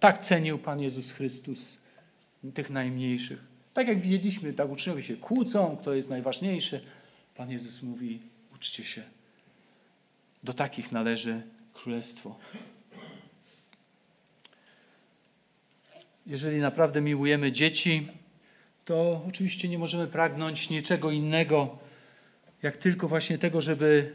[0.00, 1.78] Tak cenił Pan Jezus Chrystus
[2.54, 3.44] tych najmniejszych.
[3.74, 6.80] Tak jak widzieliśmy, tak uczniowie się kłócą, kto jest najważniejszy.
[7.36, 8.20] Pan Jezus mówi:
[8.54, 9.02] uczcie się.
[10.44, 12.38] Do takich należy królestwo.
[16.26, 18.08] Jeżeli naprawdę miłujemy dzieci,
[18.84, 21.78] to oczywiście nie możemy pragnąć niczego innego,
[22.62, 24.12] jak tylko właśnie tego, żeby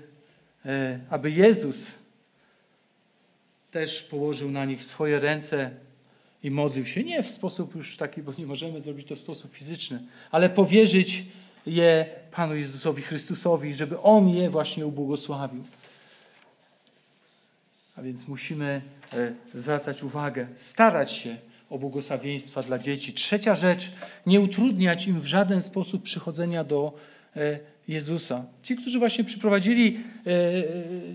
[0.65, 1.91] e, aby Jezus
[3.71, 5.71] też położył na nich swoje ręce
[6.43, 7.03] i modlił się.
[7.03, 9.99] Nie w sposób już taki, bo nie możemy zrobić to w sposób fizyczny,
[10.31, 11.25] ale powierzyć
[11.65, 15.63] je Panu Jezusowi Chrystusowi, żeby On je właśnie ubłogosławił.
[17.95, 18.81] A więc musimy
[19.13, 21.37] e, zwracać uwagę, starać się
[21.69, 23.13] o błogosławieństwa dla dzieci.
[23.13, 23.91] Trzecia rzecz,
[24.25, 26.93] nie utrudniać im w żaden sposób przychodzenia do
[27.35, 28.45] e, Jezusa.
[28.63, 30.31] Ci, którzy właśnie przyprowadzili e,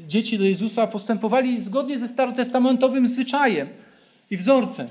[0.09, 3.69] dzieci do Jezusa, postępowali zgodnie ze starotestamentowym zwyczajem
[4.31, 4.88] i wzorcem.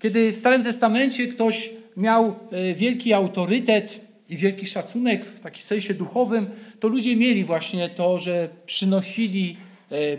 [0.00, 5.94] Kiedy w Starym Testamencie ktoś miał e, wielki autorytet i wielki szacunek w takim sensie
[5.94, 6.46] duchowym,
[6.80, 9.56] to ludzie mieli właśnie to, że przynosili,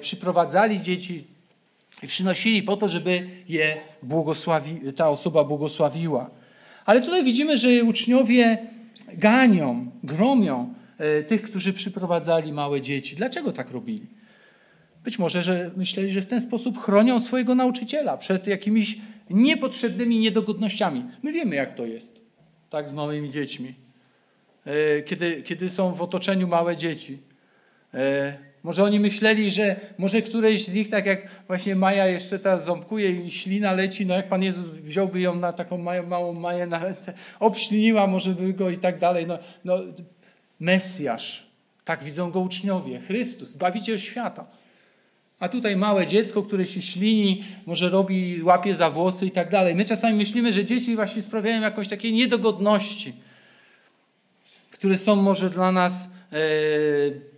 [0.01, 1.23] przyprowadzali dzieci,
[2.03, 6.29] i przynosili po to, żeby je błogosławi, ta osoba błogosławiła.
[6.85, 8.57] Ale tutaj widzimy, że uczniowie
[9.13, 13.15] ganią, gromią e, tych, którzy przyprowadzali małe dzieci.
[13.15, 14.07] Dlaczego tak robili?
[15.03, 18.97] Być może, że myśleli, że w ten sposób chronią swojego nauczyciela przed jakimiś
[19.29, 21.05] niepotrzebnymi niedogodnościami.
[21.23, 22.21] My wiemy, jak to jest,
[22.69, 23.73] tak, z małymi dziećmi.
[24.65, 27.17] E, kiedy, kiedy są w otoczeniu małe dzieci.
[28.67, 33.11] Może oni myśleli, że może któreś z nich, tak jak właśnie Maja jeszcze ta ząbkuje
[33.11, 35.77] i ślina leci, no jak Pan Jezus wziąłby ją na taką
[36.07, 39.27] małą Maję na ręce, obśliniła może by go i tak dalej.
[39.27, 39.77] No, no,
[40.59, 41.47] Mesjasz,
[41.85, 44.45] tak widzą go uczniowie, Chrystus, Zbawiciel świata.
[45.39, 49.75] A tutaj małe dziecko, które się ślini, może robi, łapie za włosy i tak dalej.
[49.75, 53.13] My czasami myślimy, że dzieci właśnie sprawiają jakąś takie niedogodności,
[54.71, 56.11] które są może dla nas...
[56.31, 57.36] Yy,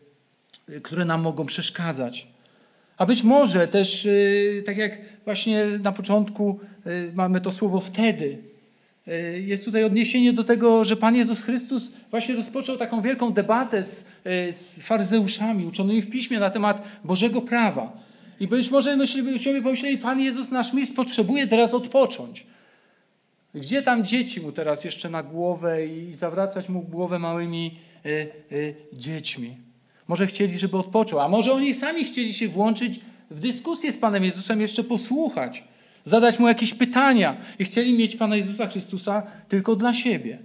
[0.83, 2.27] które nam mogą przeszkadzać.
[2.97, 8.37] A być może też, y, tak jak właśnie na początku y, mamy to słowo wtedy,
[9.07, 13.83] y, jest tutaj odniesienie do tego, że Pan Jezus Chrystus właśnie rozpoczął taką wielką debatę
[13.83, 14.07] z,
[14.51, 18.09] z faryzeuszami uczonymi w piśmie na temat Bożego prawa.
[18.39, 22.45] I być może myśleli, pomyśleli, Pan Jezus, nasz mistrz, potrzebuje teraz odpocząć.
[23.55, 28.09] Gdzie tam dzieci mu teraz jeszcze na głowę i zawracać mu głowę małymi y,
[28.51, 29.68] y, dziećmi?
[30.09, 32.99] Może chcieli, żeby odpoczął, a może oni sami chcieli się włączyć
[33.31, 35.63] w dyskusję z Panem Jezusem, jeszcze posłuchać,
[36.03, 40.39] zadać mu jakieś pytania i chcieli mieć Pana Jezusa Chrystusa tylko dla siebie.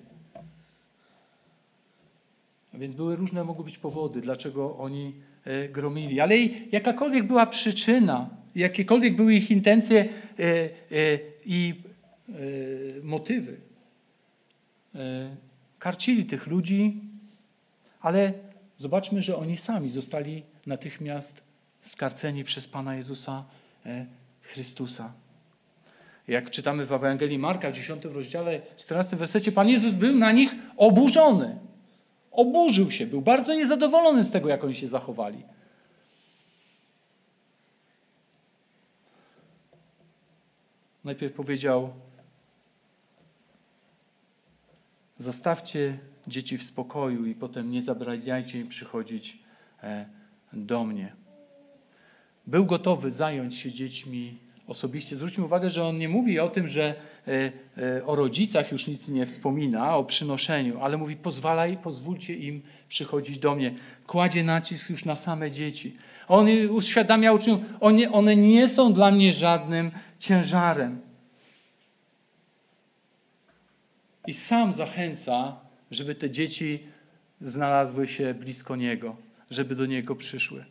[2.74, 5.12] A więc były różne mogły być powody, dlaczego oni
[5.44, 6.20] e, gromili.
[6.20, 6.36] Ale
[6.72, 10.68] jakakolwiek była przyczyna, jakiekolwiek były ich intencje e, e,
[11.44, 11.74] i
[13.02, 13.56] motywy,
[15.78, 17.00] karcili tych ludzi,
[18.00, 18.32] ale
[18.84, 21.42] zobaczmy, że oni sami zostali natychmiast
[21.80, 23.44] skarceni przez Pana Jezusa
[24.42, 25.12] Chrystusa.
[26.28, 30.54] Jak czytamy w Ewangelii Marka w 10 rozdziale, 14 wersecie, Pan Jezus był na nich
[30.76, 31.58] oburzony.
[32.32, 35.42] Oburzył się, był bardzo niezadowolony z tego, jak oni się zachowali.
[41.04, 41.94] Najpierw powiedział:
[45.18, 49.38] Zostawcie dzieci w spokoju i potem nie zabraniajcie im przychodzić
[49.82, 50.06] e,
[50.52, 51.12] do mnie.
[52.46, 55.16] Był gotowy zająć się dziećmi osobiście.
[55.16, 56.94] Zwróćmy uwagę, że on nie mówi o tym, że
[57.28, 62.62] e, e, o rodzicach już nic nie wspomina, o przynoszeniu, ale mówi pozwalaj, pozwólcie im
[62.88, 63.74] przychodzić do mnie.
[64.06, 65.96] Kładzie nacisk już na same dzieci.
[66.28, 71.00] On uświadamia uczniom, one, one nie są dla mnie żadnym ciężarem.
[74.26, 75.56] I sam zachęca,
[75.90, 76.86] żeby te dzieci
[77.40, 79.16] znalazły się blisko Niego,
[79.50, 80.64] żeby do Niego przyszły.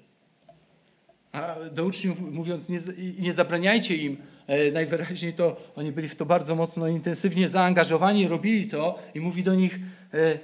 [1.32, 2.80] A do uczniów mówiąc, nie,
[3.20, 8.68] nie zabraniajcie im, e, najwyraźniej to oni byli w to bardzo mocno intensywnie zaangażowani, robili
[8.68, 9.80] to i mówi do nich,
[10.14, 10.40] e,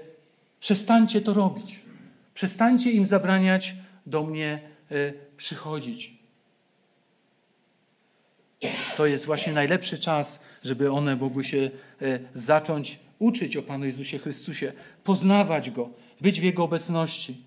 [0.59, 1.81] przestańcie to robić.
[2.33, 4.59] Przestańcie im zabraniać do mnie
[4.91, 6.19] e, przychodzić.
[8.97, 11.57] To jest właśnie najlepszy czas, żeby one mogły się
[12.01, 15.89] e, zacząć uczyć o Panu Jezusie Chrystusie, poznawać Go,
[16.21, 17.37] być w Jego obecności.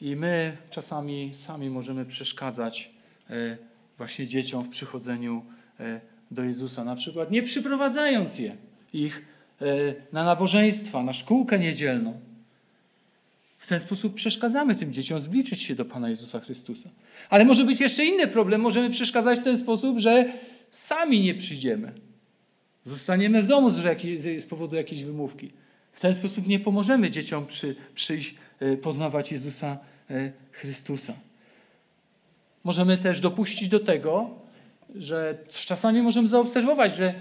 [0.00, 2.90] I my czasami sami możemy przeszkadzać
[3.30, 3.56] e,
[3.98, 5.44] właśnie dzieciom w przychodzeniu
[5.80, 6.84] e, do Jezusa.
[6.84, 8.56] Na przykład nie przyprowadzając je,
[8.92, 9.24] ich
[9.60, 9.64] e,
[10.12, 12.20] na nabożeństwa, na szkółkę niedzielną.
[13.58, 16.90] W ten sposób przeszkadzamy tym dzieciom zbliżyć się do Pana Jezusa Chrystusa.
[17.30, 18.60] Ale może być jeszcze inny problem.
[18.60, 20.32] Możemy przeszkadzać w ten sposób, że
[20.70, 21.92] sami nie przyjdziemy.
[22.84, 25.52] Zostaniemy w domu z, jakiej, z powodu jakiejś wymówki.
[25.92, 28.34] W ten sposób nie pomożemy dzieciom przy, przyjść,
[28.82, 29.78] poznawać Jezusa
[30.10, 31.12] E, Chrystusa.
[32.64, 34.30] Możemy też dopuścić do tego,
[34.94, 37.14] że czasami możemy zaobserwować, że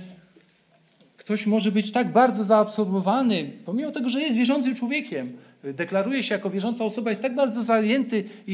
[1.17, 6.49] ktoś może być tak bardzo zaabsorbowany, pomimo tego, że jest wierzącym człowiekiem, deklaruje się jako
[6.49, 8.53] wierząca osoba, jest tak bardzo zajęty i,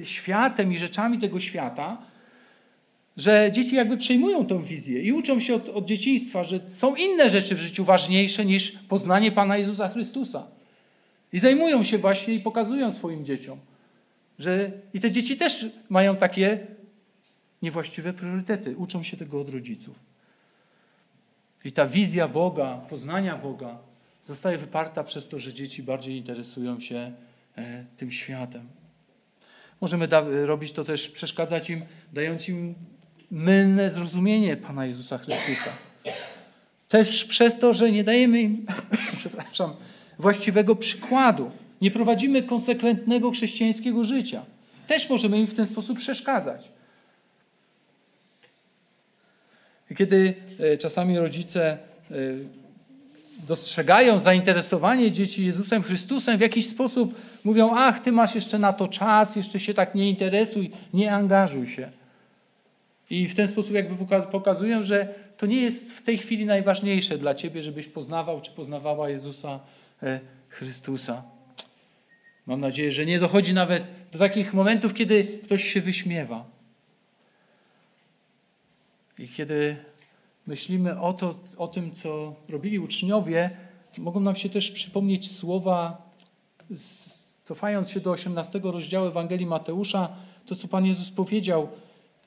[0.00, 1.98] i światem i rzeczami tego świata,
[3.16, 7.30] że dzieci jakby przejmują tą wizję i uczą się od, od dzieciństwa, że są inne
[7.30, 10.46] rzeczy w życiu ważniejsze niż poznanie Pana Jezusa Chrystusa.
[11.32, 13.58] I zajmują się właśnie i pokazują swoim dzieciom,
[14.38, 16.66] że i te dzieci też mają takie
[17.62, 18.76] niewłaściwe priorytety.
[18.76, 19.96] Uczą się tego od rodziców.
[21.64, 23.78] I ta wizja Boga, poznania Boga
[24.22, 27.12] zostaje wyparta przez to, że dzieci bardziej interesują się
[27.56, 28.68] e, tym światem.
[29.80, 30.08] Możemy
[30.46, 32.74] robić to też, przeszkadzać im, dając im
[33.30, 35.70] mylne zrozumienie Pana Jezusa Chrystusa.
[36.88, 38.66] Też przez to, że nie dajemy im,
[39.18, 39.74] przepraszam,
[40.18, 41.50] właściwego przykładu.
[41.80, 44.42] Nie prowadzimy konsekwentnego chrześcijańskiego życia.
[44.86, 46.72] Też możemy im w ten sposób przeszkadzać.
[49.96, 51.78] Kiedy e, czasami rodzice
[52.10, 52.14] e,
[53.48, 58.88] dostrzegają zainteresowanie dzieci Jezusem Chrystusem, w jakiś sposób mówią: Ach, ty masz jeszcze na to
[58.88, 61.90] czas, jeszcze się tak nie interesuj, nie angażuj się.
[63.10, 67.34] I w ten sposób jakby pokazują, że to nie jest w tej chwili najważniejsze dla
[67.34, 69.60] ciebie, żebyś poznawał czy poznawała Jezusa
[70.02, 71.22] E, Chrystusa.
[72.46, 76.44] Mam nadzieję, że nie dochodzi nawet do takich momentów, kiedy ktoś się wyśmiewa.
[79.18, 79.76] I kiedy
[80.46, 83.50] myślimy o, to, o tym, co robili uczniowie,
[83.98, 86.10] mogą nam się też przypomnieć słowa,
[87.42, 91.68] cofając się do 18 rozdziału Ewangelii Mateusza, to co Pan Jezus powiedział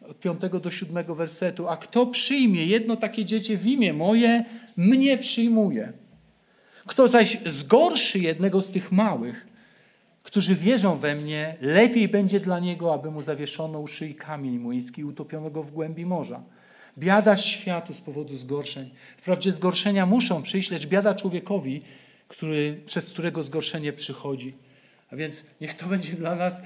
[0.10, 1.68] od 5 do 7 wersetu.
[1.68, 4.45] A kto przyjmie jedno takie dziecię w imię moje,
[4.78, 5.93] mnie przyjmuje.
[6.88, 9.47] Kto zaś zgorszy jednego z tych małych,
[10.24, 15.03] którzy wierzą we mnie, lepiej będzie dla niego, aby mu zawieszono u szyi kamień młyński
[15.03, 16.43] utopionego w głębi morza.
[16.97, 18.89] Biada światu z powodu zgorszeń.
[19.18, 21.82] Wprawdzie zgorszenia muszą przyjść, lecz biada człowiekowi,
[22.28, 24.53] który, przez którego zgorszenie przychodzi.
[25.12, 26.62] A więc niech to będzie dla nas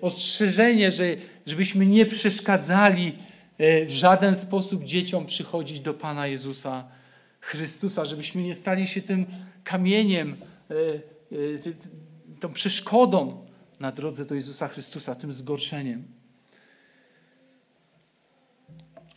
[0.00, 1.04] ostrzeżenie, że,
[1.46, 3.18] żebyśmy nie przeszkadzali
[3.58, 6.88] e, w żaden sposób dzieciom przychodzić do Pana Jezusa
[7.40, 9.26] Chrystusa, żebyśmy nie stali się tym
[9.64, 10.36] kamieniem,
[10.70, 10.74] e,
[12.40, 13.46] tą przeszkodą
[13.80, 16.04] na drodze do Jezusa Chrystusa, tym zgorszeniem.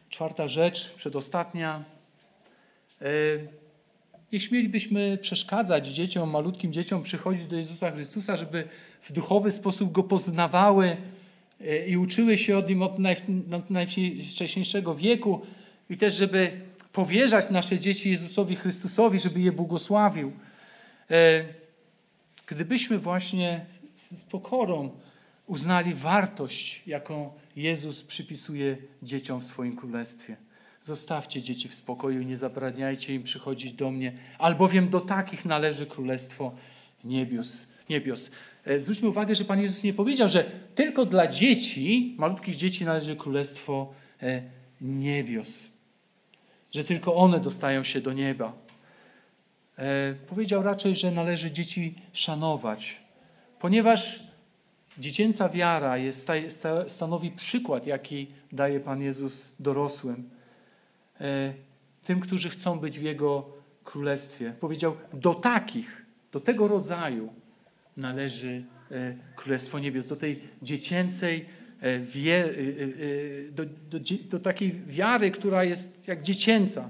[0.09, 1.83] Czwarta rzecz, przedostatnia.
[4.33, 8.67] Nie śmielibyśmy przeszkadzać dzieciom, malutkim dzieciom przychodzić do Jezusa Chrystusa, żeby
[9.01, 10.97] w duchowy sposób Go poznawały
[11.61, 12.99] e, i uczyły się od Nim od
[13.69, 15.41] najwcześniejszego wieku
[15.89, 16.51] i też, żeby
[16.93, 20.31] powierzać nasze dzieci Jezusowi Chrystusowi, żeby je błogosławił.
[21.11, 21.45] E,
[22.47, 23.65] gdybyśmy właśnie
[23.95, 24.91] z pokorą
[25.47, 30.48] uznali wartość, jaką Jezus przypisuje dzieciom w swoim królestwie.
[30.81, 36.51] Zostawcie dzieci w spokoju, nie zabraniajcie im przychodzić do mnie, albowiem do takich należy królestwo
[37.03, 37.67] niebios.
[37.89, 38.31] niebios.
[38.65, 40.43] E, zwróćmy uwagę, że Pan Jezus nie powiedział, że
[40.75, 44.41] tylko dla dzieci, malutkich dzieci należy królestwo e,
[44.81, 45.69] niebios.
[46.71, 48.53] Że tylko one dostają się do nieba.
[49.77, 52.97] E, powiedział raczej, że należy dzieci szanować,
[53.59, 54.23] ponieważ
[54.97, 56.27] dziecięca wiara jest,
[56.87, 60.29] stanowi przykład, jaki daje Pan Jezus dorosłym.
[62.03, 64.53] Tym, którzy chcą być w Jego królestwie.
[64.59, 67.33] Powiedział, do takich, do tego rodzaju
[67.97, 71.45] należy e, Królestwo Niebios, do tej dziecięcej,
[71.81, 73.99] e, wie, e, do, do,
[74.29, 76.89] do takiej wiary, która jest jak dziecięca.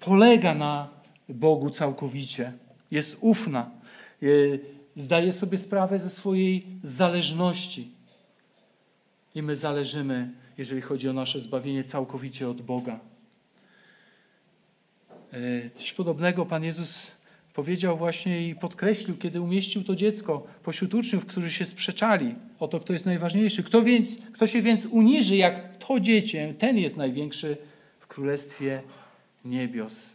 [0.00, 0.90] Polega na
[1.28, 2.52] Bogu całkowicie,
[2.90, 3.70] jest ufna,
[4.94, 7.90] zdaje sobie sprawę ze swojej zależności.
[9.34, 13.00] I my zależymy, jeżeli chodzi o nasze zbawienie, całkowicie od Boga.
[15.74, 17.06] Coś podobnego Pan Jezus
[17.54, 22.80] powiedział właśnie i podkreślił, kiedy umieścił to dziecko pośród uczniów, którzy się sprzeczali o to,
[22.80, 23.62] kto jest najważniejszy.
[23.62, 27.56] Kto, więc, kto się więc uniży jak to dziecię, ten jest największy
[28.00, 28.82] w Królestwie
[29.44, 30.12] Niebios.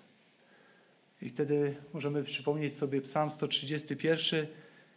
[1.22, 4.46] I wtedy możemy przypomnieć sobie Psalm 131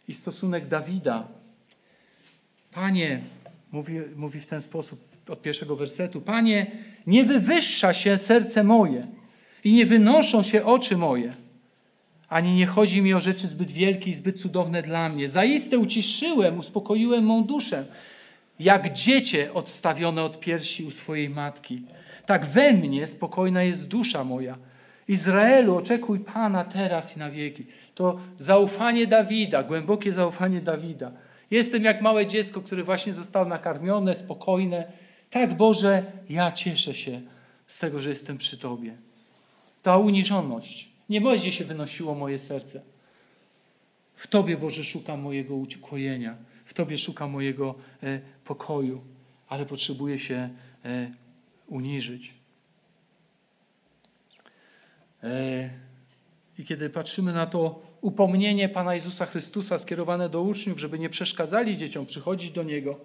[0.07, 1.27] i stosunek Dawida.
[2.71, 3.21] Panie,
[3.71, 6.71] mówi, mówi w ten sposób od pierwszego wersetu, Panie,
[7.07, 9.07] nie wywyższa się serce moje
[9.65, 11.45] i nie wynoszą się oczy moje
[12.29, 15.29] ani nie chodzi mi o rzeczy zbyt wielkie i zbyt cudowne dla mnie.
[15.29, 17.85] Zaiste uciszyłem, uspokoiłem mą duszę,
[18.59, 21.81] jak dziecię odstawione od piersi u swojej matki.
[22.25, 24.57] Tak we mnie spokojna jest dusza moja.
[25.07, 27.65] Izraelu, oczekuj Pana teraz i na wieki.
[27.95, 31.11] To zaufanie Dawida, głębokie zaufanie Dawida.
[31.51, 34.91] Jestem jak małe dziecko, które właśnie zostało nakarmione, spokojne.
[35.29, 37.21] Tak, Boże, ja cieszę się
[37.67, 38.97] z tego, że jestem przy Tobie.
[39.85, 42.81] Ta uniżoność, nie będzie się wynosiło moje serce.
[44.15, 46.37] W Tobie, Boże, szukam mojego ukojenia.
[46.65, 49.01] W Tobie szukam mojego e, pokoju,
[49.47, 50.49] ale potrzebuję się
[50.85, 51.11] e,
[51.67, 52.33] uniżyć.
[55.23, 55.69] E,
[56.57, 61.77] I kiedy patrzymy na to upomnienie Pana Jezusa Chrystusa skierowane do uczniów, żeby nie przeszkadzali
[61.77, 62.99] dzieciom przychodzić do Niego,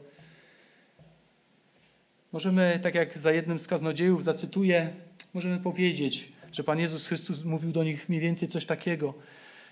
[2.32, 4.92] możemy, tak jak za jednym z kaznodziejów zacytuję,
[5.34, 9.14] możemy powiedzieć, że Pan Jezus Chrystus mówił do nich mniej więcej coś takiego.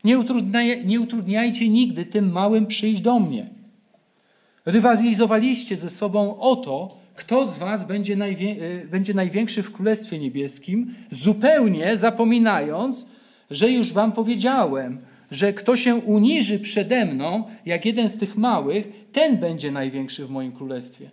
[0.04, 3.50] Nie, utrudniaj, nie utrudniajcie nigdy tym małym przyjść do mnie.
[4.66, 10.94] Rywalizowaliście ze sobą o to, kto z was będzie, e, będzie największy w Królestwie Niebieskim,
[11.10, 13.06] zupełnie zapominając,
[13.50, 14.98] że już wam powiedziałem,
[15.30, 20.30] że kto się uniży przede mną, jak jeden z tych małych, ten będzie największy w
[20.30, 21.10] moim królestwie.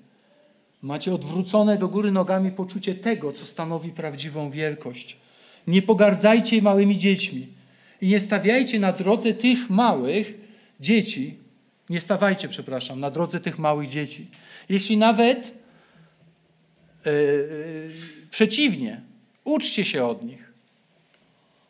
[0.82, 5.18] Macie odwrócone do góry nogami poczucie tego, co stanowi prawdziwą wielkość.
[5.68, 7.48] Nie pogardzajcie małymi dziećmi
[8.02, 10.34] i nie stawiajcie na drodze tych małych
[10.80, 11.38] dzieci,
[11.90, 14.28] nie stawajcie, przepraszam, na drodze tych małych dzieci.
[14.70, 15.52] Jeśli nawet
[17.06, 17.92] yy,
[18.32, 19.02] przeciwnie,
[19.44, 20.54] uczcie się od nich,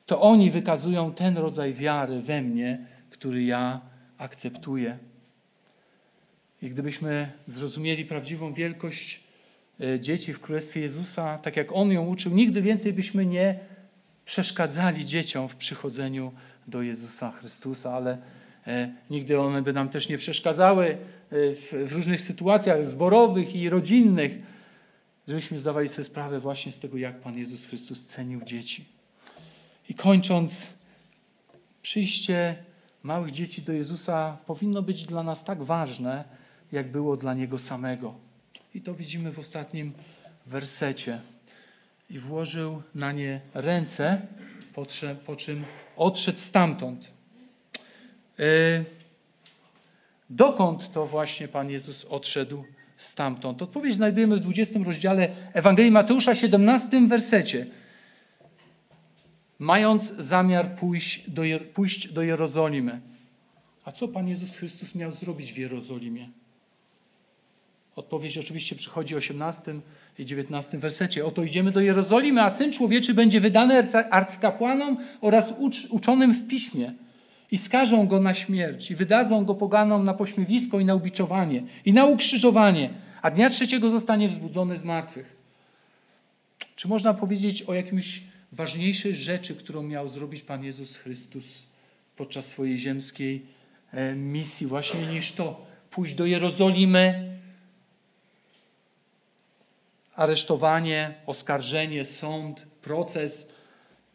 [0.05, 3.81] to oni wykazują ten rodzaj wiary we mnie, który ja
[4.17, 4.97] akceptuję.
[6.61, 9.23] I gdybyśmy zrozumieli prawdziwą wielkość
[9.81, 13.59] e, dzieci w Królestwie Jezusa, tak jak On ją uczył, nigdy więcej byśmy nie
[14.25, 16.31] przeszkadzali dzieciom w przychodzeniu
[16.67, 18.17] do Jezusa Chrystusa, ale
[18.67, 20.97] e, nigdy one by nam też nie przeszkadzały e,
[21.29, 24.31] w, w różnych sytuacjach zborowych i rodzinnych,
[25.27, 28.85] żebyśmy zdawali sobie sprawę właśnie z tego, jak Pan Jezus Chrystus cenił dzieci.
[29.89, 30.73] I kończąc,
[31.81, 32.55] przyjście
[33.03, 36.23] małych dzieci do Jezusa powinno być dla nas tak ważne,
[36.71, 38.15] jak było dla Niego samego.
[38.73, 39.93] I to widzimy w ostatnim
[40.45, 41.21] wersecie
[42.09, 44.21] i włożył na nie ręce,
[45.25, 45.65] po czym
[45.97, 47.11] odszedł stamtąd.
[48.39, 48.43] E,
[50.29, 52.63] dokąd to właśnie Pan Jezus odszedł
[52.97, 53.61] stamtąd.
[53.61, 57.65] Odpowiedź znajdujemy w 20 rozdziale Ewangelii Mateusza, 17 wersecie.
[59.59, 61.41] Mając zamiar pójść do,
[61.73, 63.01] pójść do Jerozolimy.
[63.85, 66.29] A co Pan Jezus Chrystus miał zrobić w Jerozolimie?
[67.95, 69.79] Odpowiedź oczywiście przychodzi w 18
[70.19, 71.25] i 19 wersecie.
[71.25, 76.93] Oto idziemy do Jerozolimy, a Syn Człowieczy będzie wydany arcykapłanom oraz ucz, uczonym w piśmie.
[77.51, 81.93] I skażą go na śmierć, i wydadzą go poganom na pośmiewisko i na ubiczowanie, i
[81.93, 82.89] na ukrzyżowanie,
[83.21, 85.35] a dnia trzeciego zostanie wzbudzony z martwych.
[86.75, 91.67] Czy można powiedzieć o jakimś ważniejszej rzeczy, którą miał zrobić Pan Jezus Chrystus
[92.15, 93.45] podczas swojej ziemskiej
[93.91, 97.34] e, misji, właśnie niż to pójść do Jerozolimy,
[100.15, 103.47] aresztowanie, oskarżenie, sąd, proces,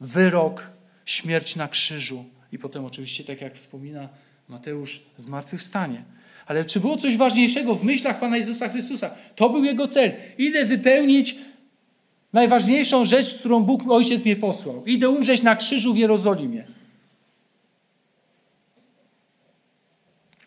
[0.00, 0.62] wyrok,
[1.04, 4.08] śmierć na krzyżu i potem oczywiście, tak jak wspomina
[4.48, 6.04] Mateusz, zmartwychwstanie.
[6.46, 9.10] Ale czy było coś ważniejszego w myślach Pana Jezusa Chrystusa?
[9.36, 10.12] To był Jego cel.
[10.38, 11.34] Idę wypełnić
[12.32, 14.86] najważniejszą rzecz, którą Bóg Ojciec mnie posłał.
[14.86, 16.64] Idę umrzeć na krzyżu w Jerozolimie.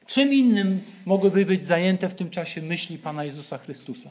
[0.06, 4.10] Czym innym mogłyby być zajęte w tym czasie myśli Pana Jezusa Chrystusa?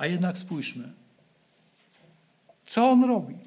[0.00, 0.92] A jednak spójrzmy,
[2.64, 3.38] co On robi.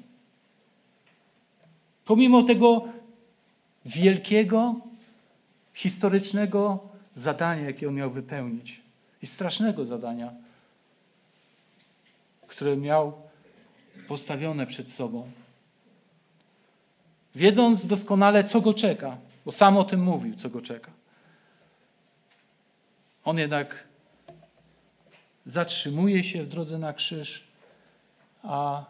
[2.04, 2.88] Pomimo tego
[3.84, 4.74] wielkiego,
[5.74, 8.80] historycznego zadania, jakie on miał wypełnić,
[9.22, 10.32] i strasznego zadania,
[12.46, 13.12] które miał
[14.08, 15.30] postawione przed sobą.
[17.34, 20.90] Wiedząc doskonale, co go czeka, bo sam o tym mówił, co go czeka.
[23.24, 23.93] On jednak
[25.46, 27.48] zatrzymuje się w drodze na krzyż,
[28.42, 28.84] a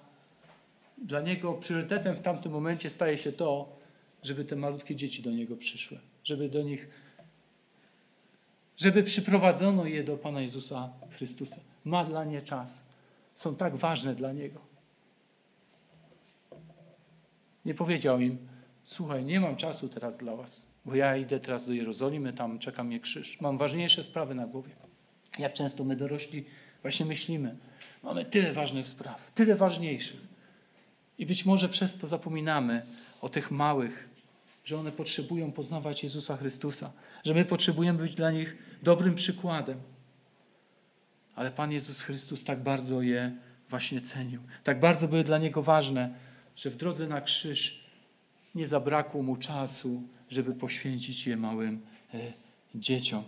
[0.98, 3.76] dla niego priorytetem w tamtym momencie staje się to,
[4.22, 6.88] żeby te malutkie dzieci do niego przyszły, żeby do nich,
[8.76, 11.61] żeby przyprowadzono je do Pana Jezusa Chrystusa.
[11.84, 12.86] Ma dla nie czas.
[13.34, 14.61] Są tak ważne dla niego.
[17.64, 18.38] Nie powiedział im,
[18.84, 22.84] słuchaj, nie mam czasu teraz dla was, bo ja idę teraz do Jerozolimy, tam czeka
[22.84, 23.40] mnie krzyż.
[23.40, 24.84] Mam ważniejsze sprawy na głowie.
[25.39, 26.45] Jak często my dorośli
[26.82, 27.57] właśnie myślimy,
[28.03, 30.20] mamy tyle ważnych spraw, tyle ważniejszych.
[31.18, 32.82] I być może przez to zapominamy
[33.20, 34.09] o tych małych,
[34.64, 36.93] że one potrzebują poznawać Jezusa Chrystusa,
[37.24, 39.78] że my potrzebujemy być dla nich dobrym przykładem.
[41.37, 43.32] Ale Pan Jezus Chrystus tak bardzo je
[43.68, 44.41] właśnie cenił.
[44.64, 46.14] Tak bardzo były dla Niego ważne,
[46.57, 47.91] że w drodze na krzyż
[48.55, 51.80] nie zabrakło Mu czasu, żeby poświęcić je małym
[52.14, 52.18] e,
[52.74, 53.24] dzieciom.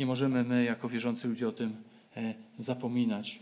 [0.00, 1.76] Nie możemy my, jako wierzący ludzie, o tym
[2.16, 3.40] e, zapominać.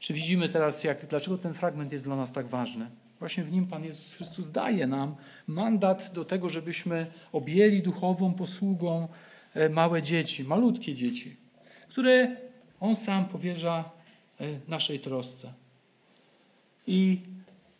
[0.00, 2.86] Czy widzimy teraz, jak, dlaczego ten fragment jest dla nas tak ważny?
[3.18, 5.14] Właśnie w nim Pan Jezus Chrystus daje nam
[5.46, 9.08] mandat do tego, żebyśmy objęli duchową posługą
[9.54, 11.36] e, małe dzieci, malutkie dzieci,
[11.88, 12.36] które
[12.80, 13.90] On sam powierza
[14.40, 15.52] e, naszej trosce.
[16.86, 17.20] I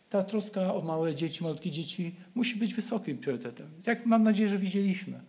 [0.09, 3.69] ta troska o małe dzieci, malutkie dzieci musi być wysokim priorytetem.
[3.85, 5.19] Jak mam nadzieję, że widzieliśmy,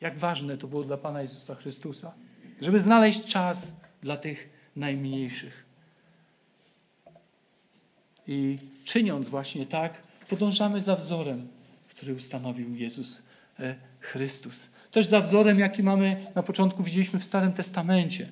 [0.00, 2.27] jak ważne to było dla Pana Jezusa Chrystusa
[2.60, 5.64] żeby znaleźć czas dla tych najmniejszych.
[8.26, 9.94] I czyniąc właśnie tak,
[10.28, 11.48] podążamy za wzorem,
[11.88, 13.22] który ustanowił Jezus
[13.60, 14.68] e, Chrystus.
[14.90, 18.28] Też za wzorem, jaki mamy na początku widzieliśmy w Starym Testamencie.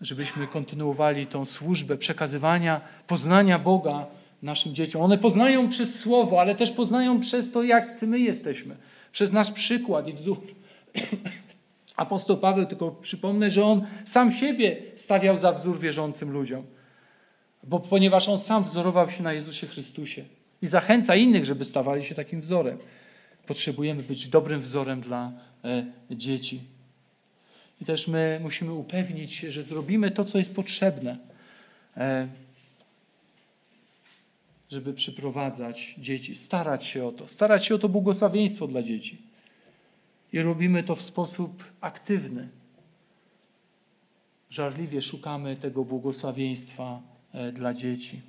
[0.00, 4.06] Żebyśmy kontynuowali tą służbę przekazywania, poznania Boga
[4.42, 5.02] naszym dzieciom.
[5.02, 8.76] One poznają przez Słowo, ale też poznają przez to, jak my jesteśmy.
[9.12, 10.38] Przez nasz przykład i wzór.
[11.98, 16.66] Apostoł Paweł, tylko przypomnę, że on sam siebie stawiał za wzór wierzącym ludziom,
[17.64, 20.24] bo ponieważ on sam wzorował się na Jezusie Chrystusie
[20.62, 22.78] i zachęca innych, żeby stawali się takim wzorem.
[23.46, 25.32] Potrzebujemy być dobrym wzorem dla
[25.64, 26.60] e, dzieci.
[27.80, 31.18] I też my musimy upewnić się, że zrobimy to, co jest potrzebne,
[31.96, 32.28] e,
[34.70, 39.27] żeby przyprowadzać dzieci, starać się o to, starać się o to błogosławieństwo dla dzieci.
[40.32, 42.48] I robimy to w sposób aktywny.
[44.50, 47.02] Żarliwie szukamy tego błogosławieństwa
[47.32, 48.20] e, dla dzieci.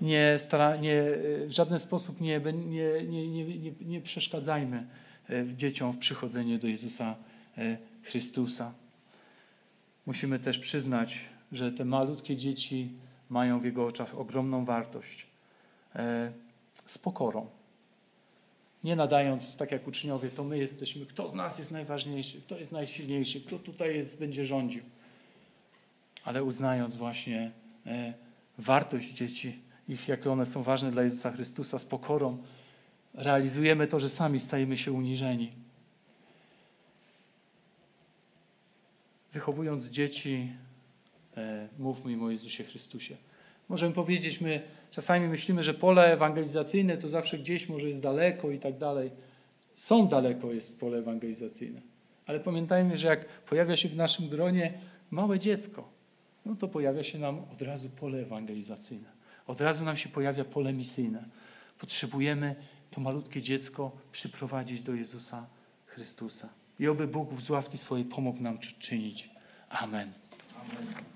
[0.00, 0.38] Nie,
[0.80, 1.02] nie,
[1.46, 4.86] w żaden sposób nie, nie, nie, nie, przeszkadzajmy
[5.30, 7.16] e, dzieciom w przychodzeniu do Jezusa
[7.58, 8.72] e, Chrystusa.
[10.06, 12.90] Musimy też przyznać, że te malutkie dzieci
[13.30, 15.26] mają w Jego oczach ogromną wartość.
[16.86, 17.46] Z pokorą
[18.84, 22.72] nie nadając, tak jak uczniowie, to my jesteśmy, kto z nas jest najważniejszy, kto jest
[22.72, 24.82] najsilniejszy, kto tutaj jest, będzie rządził.
[26.24, 27.52] Ale uznając właśnie
[27.86, 28.14] e,
[28.58, 29.58] wartość dzieci,
[29.88, 32.38] ich, jakie one są ważne dla Jezusa Chrystusa, z pokorą
[33.14, 35.52] realizujemy to, że sami stajemy się uniżeni.
[39.32, 40.52] Wychowując dzieci,
[41.36, 43.16] e, mówmy im o Jezusie Chrystusie.
[43.68, 48.58] Możemy powiedzieć, my czasami myślimy, że pole ewangelizacyjne to zawsze gdzieś może jest daleko i
[48.58, 49.10] tak dalej.
[49.74, 51.80] Są daleko jest pole ewangelizacyjne.
[52.26, 54.72] Ale pamiętajmy, że jak pojawia się w naszym gronie
[55.10, 55.88] małe dziecko,
[56.46, 59.08] no to pojawia się nam od razu pole ewangelizacyjne.
[59.46, 61.24] Od razu nam się pojawia pole misyjne.
[61.78, 62.54] Potrzebujemy
[62.90, 65.46] to malutkie dziecko przyprowadzić do Jezusa
[65.86, 66.48] Chrystusa.
[66.78, 69.30] I oby Bóg z łaski swojej pomógł nam czy- czynić.
[69.68, 70.12] Amen.
[70.60, 71.15] Amen.